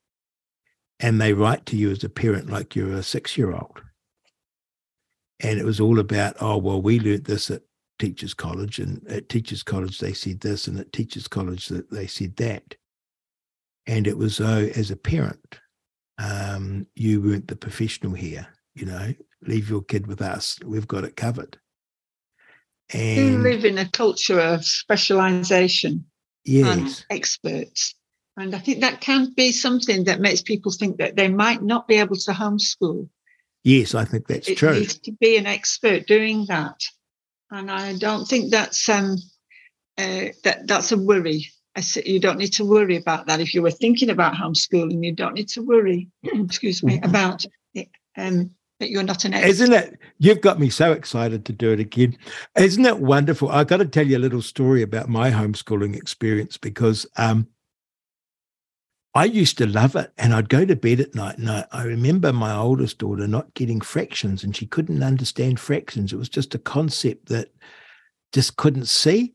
[1.00, 3.82] and they write to you as a parent like you're a six year old
[5.40, 7.62] and it was all about oh well we learnt this at
[7.98, 12.06] teachers college and at teachers college they said this and at teachers college that they
[12.06, 12.74] said that
[13.86, 15.60] and it was oh as a parent
[16.18, 21.04] um, you weren't the professional here you know leave your kid with us we've got
[21.04, 21.58] it covered
[22.92, 26.04] You and live in a culture of specialisation
[26.46, 27.94] and yes experts.
[28.36, 31.88] And I think that can be something that makes people think that they might not
[31.88, 33.08] be able to homeschool.
[33.64, 36.80] yes i think that's it true to be an expert doing that.
[37.50, 39.16] And I don't think that's um
[39.96, 41.46] uh, that that's a worry.
[41.74, 43.40] I say you don't need to worry about that.
[43.40, 46.08] If you were thinking about homeschooling, you don't need to worry.
[46.22, 47.44] excuse me about
[47.74, 49.50] it, um that you're not an expert.
[49.50, 49.98] Isn't it?
[50.18, 52.16] You've got me so excited to do it again.
[52.56, 53.48] Isn't it wonderful?
[53.48, 57.48] I've got to tell you a little story about my homeschooling experience because um,
[59.14, 61.84] I used to love it, and I'd go to bed at night, and I, I
[61.84, 66.12] remember my oldest daughter not getting fractions, and she couldn't understand fractions.
[66.12, 67.48] It was just a concept that
[68.32, 69.34] just couldn't see.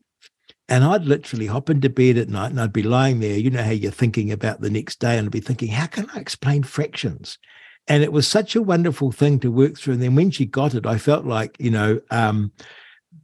[0.68, 3.36] And I'd literally hop into bed at night, and I'd be lying there.
[3.36, 6.08] You know how you're thinking about the next day, and I'd be thinking, how can
[6.14, 7.38] I explain fractions?
[7.86, 9.92] and it was such a wonderful thing to work through.
[9.92, 12.50] And then when she got it, I felt like you know um,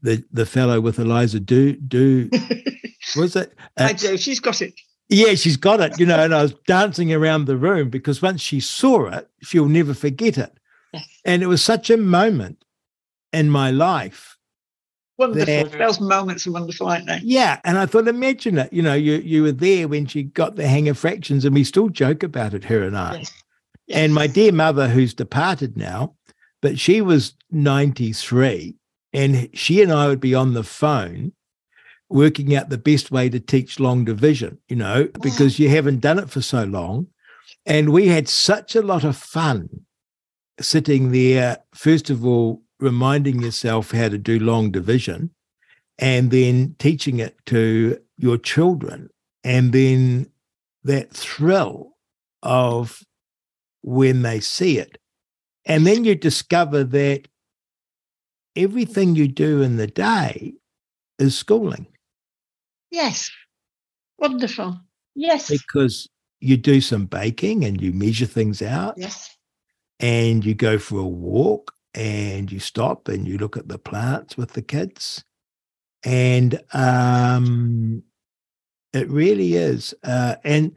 [0.02, 2.28] the the fellow with Eliza do do
[3.16, 3.54] was it?
[3.78, 4.16] I Uh, do.
[4.18, 4.74] She's got it.
[5.10, 5.98] Yeah, she's got it.
[5.98, 9.68] You know, and I was dancing around the room because once she saw it, she'll
[9.68, 10.58] never forget it.
[10.92, 11.06] Yes.
[11.24, 12.64] And it was such a moment
[13.32, 14.36] in my life.
[15.18, 15.44] Wonderful.
[15.44, 15.64] There.
[15.64, 17.20] Those moments are wonderful, aren't they?
[17.22, 18.72] Yeah, and I thought, imagine it.
[18.72, 21.64] You know, you you were there when she got the hang of fractions, and we
[21.64, 23.18] still joke about it, her and I.
[23.18, 23.32] Yes.
[23.90, 26.14] And my dear mother, who's departed now,
[26.62, 28.76] but she was 93,
[29.12, 31.32] and she and I would be on the phone
[32.10, 36.18] working out the best way to teach long division, you know, because you haven't done
[36.18, 37.06] it for so long.
[37.64, 39.68] And we had such a lot of fun
[40.60, 45.30] sitting there, first of all, reminding yourself how to do long division
[45.98, 49.08] and then teaching it to your children.
[49.44, 50.30] And then
[50.82, 51.96] that thrill
[52.42, 53.02] of
[53.82, 54.98] when they see it.
[55.64, 57.28] And then you discover that
[58.56, 60.54] everything you do in the day
[61.18, 61.86] is schooling
[62.90, 63.30] Yes.
[64.18, 64.78] Wonderful.
[65.14, 65.48] Yes.
[65.50, 66.08] because
[66.40, 69.36] you do some baking and you measure things out Yes.
[69.98, 74.36] and you go for a walk and you stop and you look at the plants
[74.36, 75.22] with the kids.
[76.04, 78.02] And um,
[78.92, 79.94] it really is.
[80.02, 80.72] Uh, and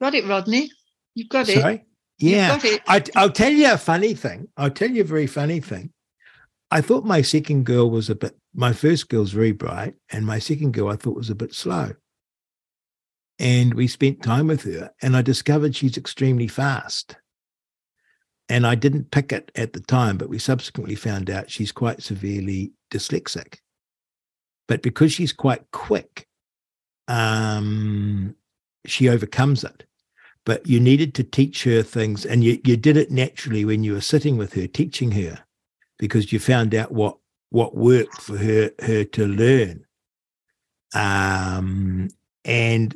[0.00, 0.70] Got it, Rodney.
[1.14, 1.60] You've got it.
[1.60, 1.84] sorry,
[2.18, 2.48] You've yeah.
[2.48, 2.82] got it.
[2.86, 4.48] I, I'll tell you a funny thing.
[4.56, 5.92] I'll tell you a very funny thing.
[6.70, 10.38] I thought my second girl was a bit, my first girl's very bright, and my
[10.38, 11.94] second girl I thought was a bit slow.
[13.38, 17.16] And we spent time with her, and I discovered she's extremely fast.
[18.48, 22.02] And I didn't pick it at the time, but we subsequently found out she's quite
[22.02, 23.58] severely dyslexic.
[24.68, 26.26] But because she's quite quick,
[27.08, 28.36] um,
[28.86, 29.86] she overcomes it
[30.44, 33.92] but you needed to teach her things and you, you did it naturally when you
[33.92, 35.38] were sitting with her teaching her
[35.98, 37.16] because you found out what
[37.52, 39.84] what worked for her her to learn.
[40.94, 42.08] Um
[42.44, 42.94] and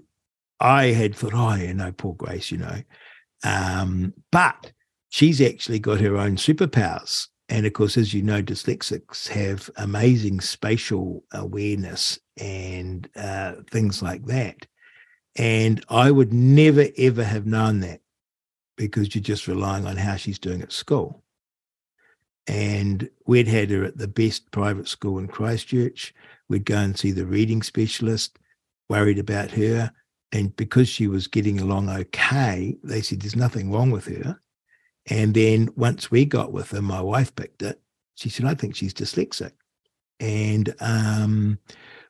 [0.59, 2.83] i had thought oh you know poor grace you know.
[3.45, 4.73] Um but
[5.11, 7.29] she's actually got her own superpowers.
[7.49, 14.27] And of course as you know dyslexics have amazing spatial awareness and uh, things like
[14.27, 14.67] that.
[15.37, 18.01] And I would never, ever have known that
[18.77, 21.23] because you're just relying on how she's doing at school.
[22.47, 26.15] And we'd had her at the best private school in Christchurch.
[26.49, 28.39] We'd go and see the reading specialist,
[28.89, 29.91] worried about her.
[30.33, 34.41] And because she was getting along okay, they said there's nothing wrong with her.
[35.09, 37.81] And then once we got with her, my wife picked it.
[38.17, 39.53] She said, I think she's dyslexic.
[40.19, 41.59] And um,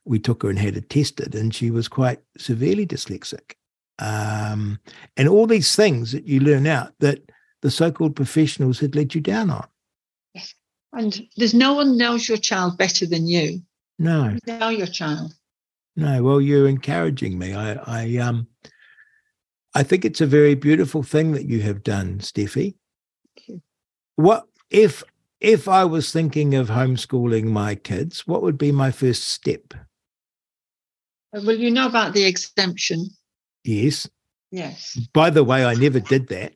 [0.05, 3.55] we took her and had her tested, and she was quite severely dyslexic.
[3.99, 4.79] Um,
[5.17, 7.31] and all these things that you learn out that
[7.63, 9.67] the so-called professionals had led you down on.
[10.97, 13.61] And there's no one knows your child better than you.
[13.99, 15.35] No, You know your child.
[15.95, 16.23] no.
[16.23, 17.55] Well, you're encouraging me.
[17.55, 18.47] I, I, um,
[19.75, 22.75] I think it's a very beautiful thing that you have done, Steffi.
[23.37, 23.63] Thank you.
[24.17, 25.05] What if
[25.41, 28.27] if I was thinking of homeschooling my kids?
[28.27, 29.75] What would be my first step?
[31.33, 33.11] Well, you know about the exemption.
[33.65, 34.09] Yes.
[34.51, 34.99] Yes.
[35.13, 36.55] By the way, I never did that.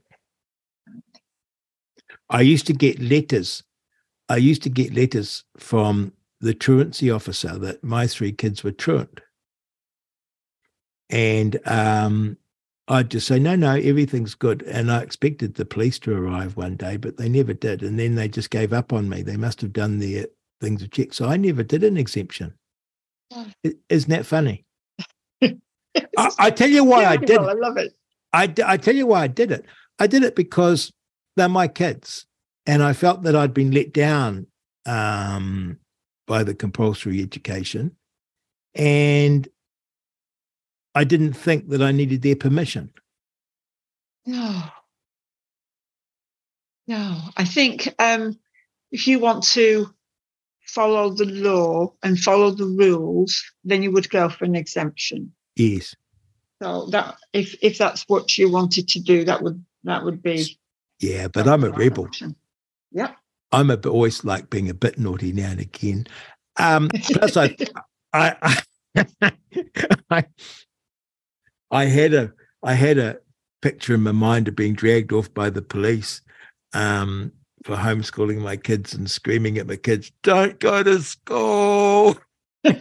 [2.31, 3.63] I used to get letters.
[4.31, 9.21] I used to get letters from the truancy officer that my three kids were truant.
[11.11, 12.39] And um,
[12.87, 14.63] I'd just say, no, no, everything's good.
[14.63, 17.83] And I expected the police to arrive one day, but they never did.
[17.83, 19.23] And then they just gave up on me.
[19.23, 20.27] They must have done their
[20.61, 21.13] things to check.
[21.13, 22.55] So I never did an exemption.
[23.33, 23.49] Oh.
[23.89, 24.65] Isn't that funny?
[25.43, 27.95] I, I, tell you why I did I love it.
[28.33, 29.65] I, I tell you why I did it.
[29.99, 30.93] I did it because
[31.35, 32.27] they're my kids.
[32.71, 34.47] And I felt that I'd been let down
[34.87, 35.81] um,
[36.29, 37.97] by the compulsory education.
[38.77, 39.49] And
[40.95, 42.93] I didn't think that I needed their permission.
[44.25, 44.63] No.
[46.87, 47.19] No.
[47.37, 48.39] I think um,
[48.93, 49.93] if you want to
[50.63, 55.33] follow the law and follow the rules, then you would go for an exemption.
[55.57, 55.97] Yes.
[56.63, 60.57] So that if if that's what you wanted to do, that would that would be.
[61.01, 62.05] Yeah, but I'm a rebel.
[62.05, 62.37] Option.
[62.93, 63.13] Yeah.
[63.53, 66.07] I'm a bit, always like being a bit naughty now and again.
[66.57, 67.57] Um, plus, I,
[68.13, 68.63] I,
[68.97, 69.33] I,
[70.11, 70.25] I,
[71.71, 72.33] I had a,
[72.63, 73.19] I had a
[73.63, 76.23] picture in my mind of being dragged off by the police
[76.73, 77.33] um,
[77.65, 82.17] for homeschooling my kids and screaming at my kids, "Don't go to school."
[82.63, 82.75] but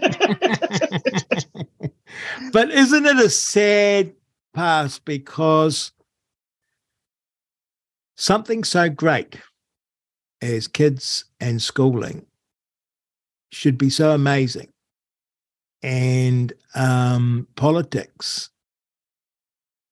[2.69, 4.13] isn't it a sad
[4.53, 5.91] past because
[8.17, 9.37] something so great
[10.41, 12.25] as kids and schooling
[13.51, 14.69] should be so amazing.
[15.81, 18.49] And um, politics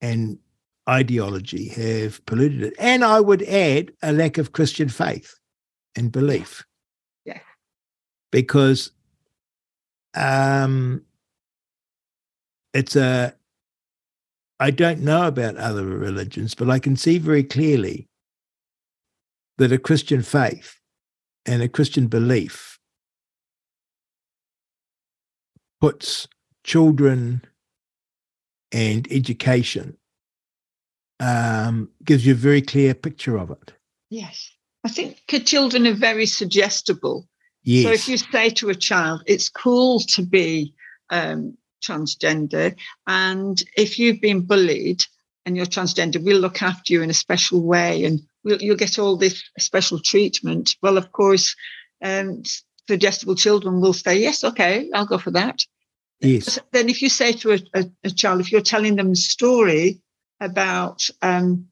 [0.02, 0.38] and
[0.90, 2.74] ideology have polluted it.
[2.80, 5.36] And I would add a lack of Christian faith
[5.96, 6.66] and belief.
[7.26, 7.40] Yeah.
[8.32, 8.92] Because
[10.16, 11.04] um,
[12.74, 13.34] it's a,
[14.60, 18.08] I don't know about other religions, but I can see very clearly
[19.58, 20.80] that a Christian faith
[21.46, 22.80] and a Christian belief
[25.80, 26.28] puts
[26.64, 27.44] children
[28.72, 29.98] and education
[31.20, 33.74] um, gives you a very clear picture of it.
[34.10, 34.52] Yes.
[34.84, 37.28] I think children are very suggestible.
[37.64, 37.86] Yes.
[37.86, 40.74] So if you say to a child, it's cool to be
[41.10, 45.04] um, transgender, and if you've been bullied
[45.46, 48.22] and you're transgender, we'll look after you in a special way and
[48.60, 50.76] you'll get all this special treatment.
[50.82, 51.56] Well, of course,
[52.04, 52.44] um,
[52.88, 55.60] suggestible children will say, yes, okay, I'll go for that.
[56.20, 56.60] Yes.
[56.72, 60.02] Then if you say to a, a, a child, if you're telling them a story
[60.40, 61.68] about um,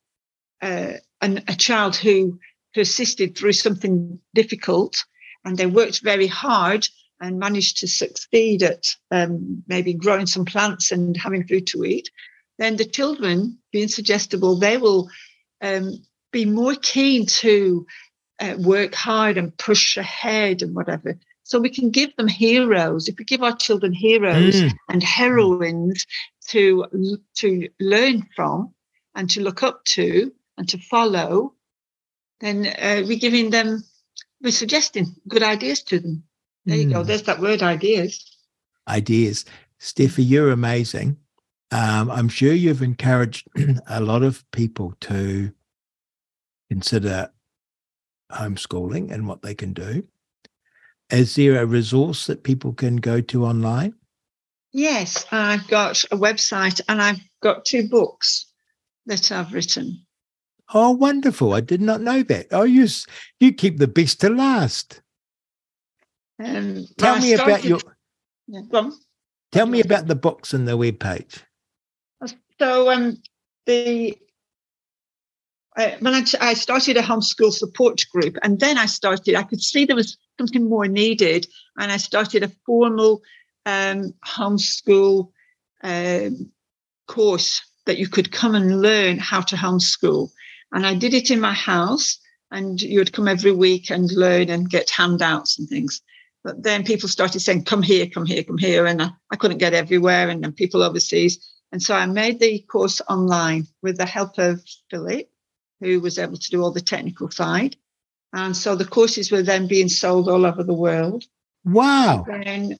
[0.62, 2.40] uh, an, a child who
[2.74, 5.04] persisted through something difficult
[5.44, 6.88] and they worked very hard
[7.22, 12.10] and managed to succeed at um, maybe growing some plants and having food to eat,
[12.58, 15.10] then the children, being suggestible, they will
[15.62, 16.04] um,
[16.36, 17.88] be more keen to
[18.42, 21.18] uh, work hard and push ahead and whatever.
[21.44, 23.08] So we can give them heroes.
[23.08, 24.74] If we give our children heroes mm.
[24.90, 26.06] and heroines
[26.50, 26.86] to
[27.36, 28.74] to learn from
[29.16, 31.54] and to look up to and to follow,
[32.42, 33.86] then uh, we're giving them,
[34.42, 36.24] we're suggesting good ideas to them.
[36.66, 36.82] There mm.
[36.82, 37.02] you go.
[37.02, 37.08] Hmm.
[37.08, 38.14] There's that word, ideas.
[38.90, 39.46] Ideas.
[39.80, 41.16] Steffi, you're amazing.
[41.72, 43.48] Um, I'm sure you've encouraged
[43.88, 45.54] a lot of people to
[46.70, 47.32] consider
[48.32, 50.08] homeschooling and what they can do.
[51.10, 53.94] Is there a resource that people can go to online?
[54.72, 58.48] Yes, I've got a website and I've got two books
[59.06, 60.06] that I've written.
[60.74, 61.54] Oh, wonderful.
[61.54, 62.48] I did not know that.
[62.52, 62.88] Oh, you,
[63.40, 65.02] you keep the best to last.
[66.44, 67.80] Um, tell me started, about your.
[68.48, 68.90] Yeah,
[69.52, 71.40] tell me about the books and the web page.
[72.60, 73.22] So, um,
[73.66, 74.18] the
[75.78, 79.62] I, when I, I started a homeschool support group, and then I started, I could
[79.62, 81.48] see there was something more needed,
[81.78, 83.22] and I started a formal
[83.66, 85.32] um, homeschool
[85.84, 86.52] um,
[87.08, 90.30] course that you could come and learn how to homeschool.
[90.72, 92.18] And I did it in my house,
[92.52, 96.02] and you would come every week and learn and get handouts and things.
[96.44, 99.58] But then people started saying, "Come here, come here, come here," and I, I couldn't
[99.58, 101.54] get everywhere, and then people overseas.
[101.72, 105.28] And so I made the course online with the help of Philip
[105.80, 107.76] who was able to do all the technical side.
[108.34, 111.24] And so the courses were then being sold all over the world.
[111.64, 112.26] Wow.
[112.30, 112.78] And then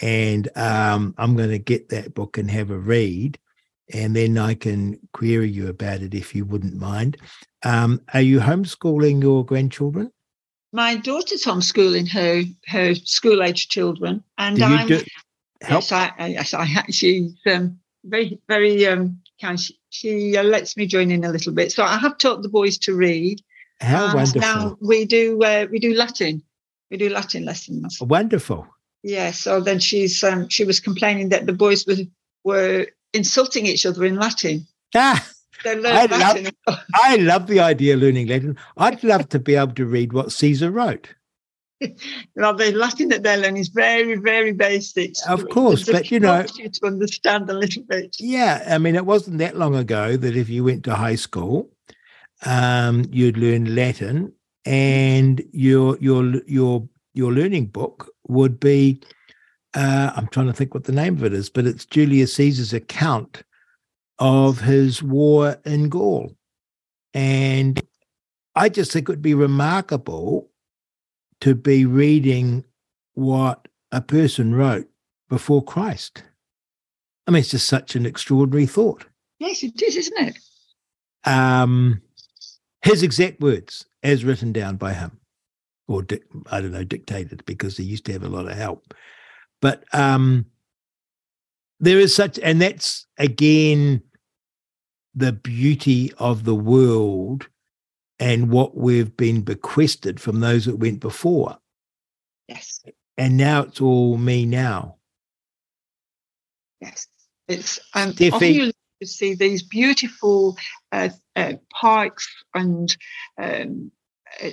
[0.02, 3.40] And um, I'm going to get that book and have a read
[3.92, 7.18] and then I can query you about it if you wouldn't mind.
[7.64, 10.12] Um, are you homeschooling your grandchildren?
[10.72, 15.02] My daughter's homeschooling her her school age children, and I'm do,
[15.62, 19.60] yes, I, yes, I she's um, very very um, kind.
[19.60, 22.50] She, she uh, lets me join in a little bit, so I have taught the
[22.50, 23.40] boys to read.
[23.82, 24.42] How and wonderful!
[24.42, 26.42] Now we do uh, we do Latin.
[26.92, 28.00] We do Latin lessons.
[28.02, 28.68] Wonderful.
[29.04, 29.32] Yeah.
[29.32, 31.98] So then she's um, she was complaining that the boys were
[32.44, 34.68] were insulting each other in Latin.
[34.96, 35.28] Ah,
[35.66, 36.48] I love,
[36.94, 38.58] I love the idea of learning Latin.
[38.78, 41.16] I'd love to be able to read what Caesar wrote.
[42.36, 45.14] well, the Latin that they learn is very, very basic.
[45.28, 48.16] Of course, but you know, you to understand a little bit.
[48.20, 51.70] Yeah, I mean, it wasn't that long ago that if you went to high school,
[52.46, 54.34] um, you'd learn Latin,
[54.66, 59.02] and your your your your learning book would be
[59.74, 62.74] uh, I'm trying to think what the name of it is, but it's Julius Caesar's
[62.74, 63.44] account
[64.20, 66.36] of his war in Gaul.
[67.14, 67.82] And
[68.56, 70.50] I just think it would be remarkable
[71.42, 72.64] to be reading
[73.16, 74.88] what a person wrote
[75.28, 76.24] before Christ.
[77.26, 79.06] I mean, it's just such an extraordinary thought.
[79.40, 80.38] Yes, it is, isn't it?
[81.26, 82.02] Um,
[82.84, 85.20] his exact words as written down by him,
[85.88, 86.06] or
[86.52, 88.94] I don't know, dictated because he used to have a lot of help.
[89.62, 90.46] But um,
[91.80, 94.04] there is such, and that's again
[95.16, 97.48] the beauty of the world
[98.20, 101.58] and what we've been bequested from those that went before.
[102.48, 102.84] Yes.
[103.18, 104.98] And now it's all me now.
[106.82, 107.08] Yes.
[107.48, 108.72] It's um, often
[109.04, 110.58] you see these beautiful
[110.94, 112.96] uh, uh, parks and
[113.38, 113.92] um,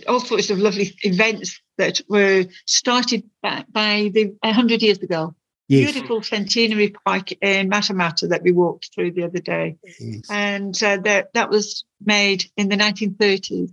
[0.08, 5.34] all sorts of lovely events that were started by, by the 100 years ago.
[5.68, 5.92] Yes.
[5.92, 9.76] Beautiful centenary park in Matamata that we walked through the other day.
[10.00, 10.22] Yes.
[10.28, 13.70] And uh, that, that was made in the 1930s.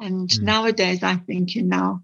[0.00, 0.40] And mm.
[0.40, 2.02] nowadays, I'm thinking now,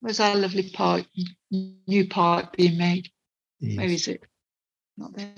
[0.00, 1.04] where's our lovely park,
[1.50, 3.10] new park being made?
[3.58, 3.76] Yes.
[3.76, 4.22] Where is it?
[4.96, 5.34] Not there.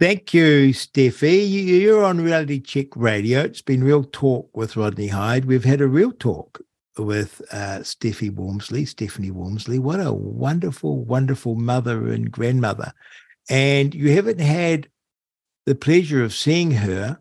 [0.00, 1.44] Thank you, Steffi.
[1.50, 3.40] You're on Reality Check Radio.
[3.40, 5.44] It's been real talk with Rodney Hide.
[5.44, 6.60] We've had a real talk
[6.96, 9.80] with uh, Steffi Walmsley, Stephanie Walmsley.
[9.80, 12.92] What a wonderful, wonderful mother and grandmother.
[13.50, 14.88] And you haven't had
[15.66, 17.18] the pleasure of seeing her,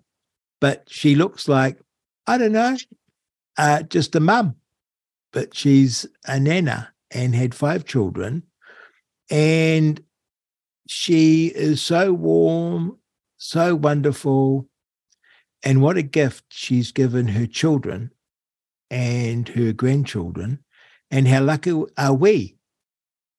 [0.62, 1.80] but she looks like,
[2.28, 2.78] I don't know,
[3.58, 4.56] uh, just a mum.
[5.34, 8.44] But she's a nana and had five children.
[9.32, 10.00] And
[10.88, 12.98] she is so warm,
[13.38, 14.68] so wonderful.
[15.64, 18.12] And what a gift she's given her children
[18.90, 20.60] and her grandchildren.
[21.10, 22.58] And how lucky are we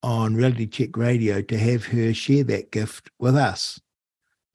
[0.02, 3.80] on Reality Check Radio to have her share that gift with us.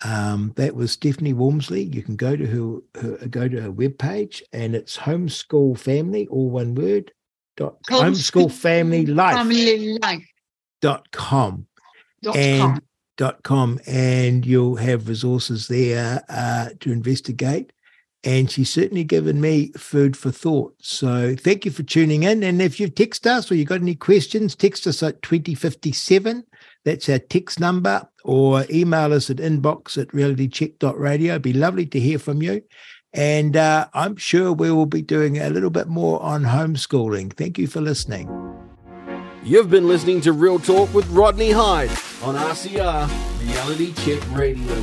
[0.05, 1.83] Um, that was Stephanie Walmsley.
[1.83, 6.49] You can go to her, her go to her webpage and it's homeschool family, all
[6.49, 7.11] one word,
[7.55, 10.27] dot homeschool family life, family life.
[10.81, 11.67] dot com.
[12.23, 12.81] Dot and com.
[13.17, 17.71] dot com and you'll have resources there uh, to investigate
[18.23, 20.75] and she's certainly given me food for thought.
[20.79, 22.41] So thank you for tuning in.
[22.43, 26.45] And if you've text us or you've got any questions, text us at 2057.
[26.85, 31.33] That's our text number, or email us at inbox at realitycheck.radio.
[31.33, 32.61] It'd be lovely to hear from you.
[33.13, 37.33] And uh, I'm sure we will be doing a little bit more on homeschooling.
[37.33, 38.52] Thank you for listening.
[39.45, 41.89] You've been listening to Real Talk with Rodney Hide
[42.23, 43.09] on RCR
[43.41, 44.73] Reality Check Radio.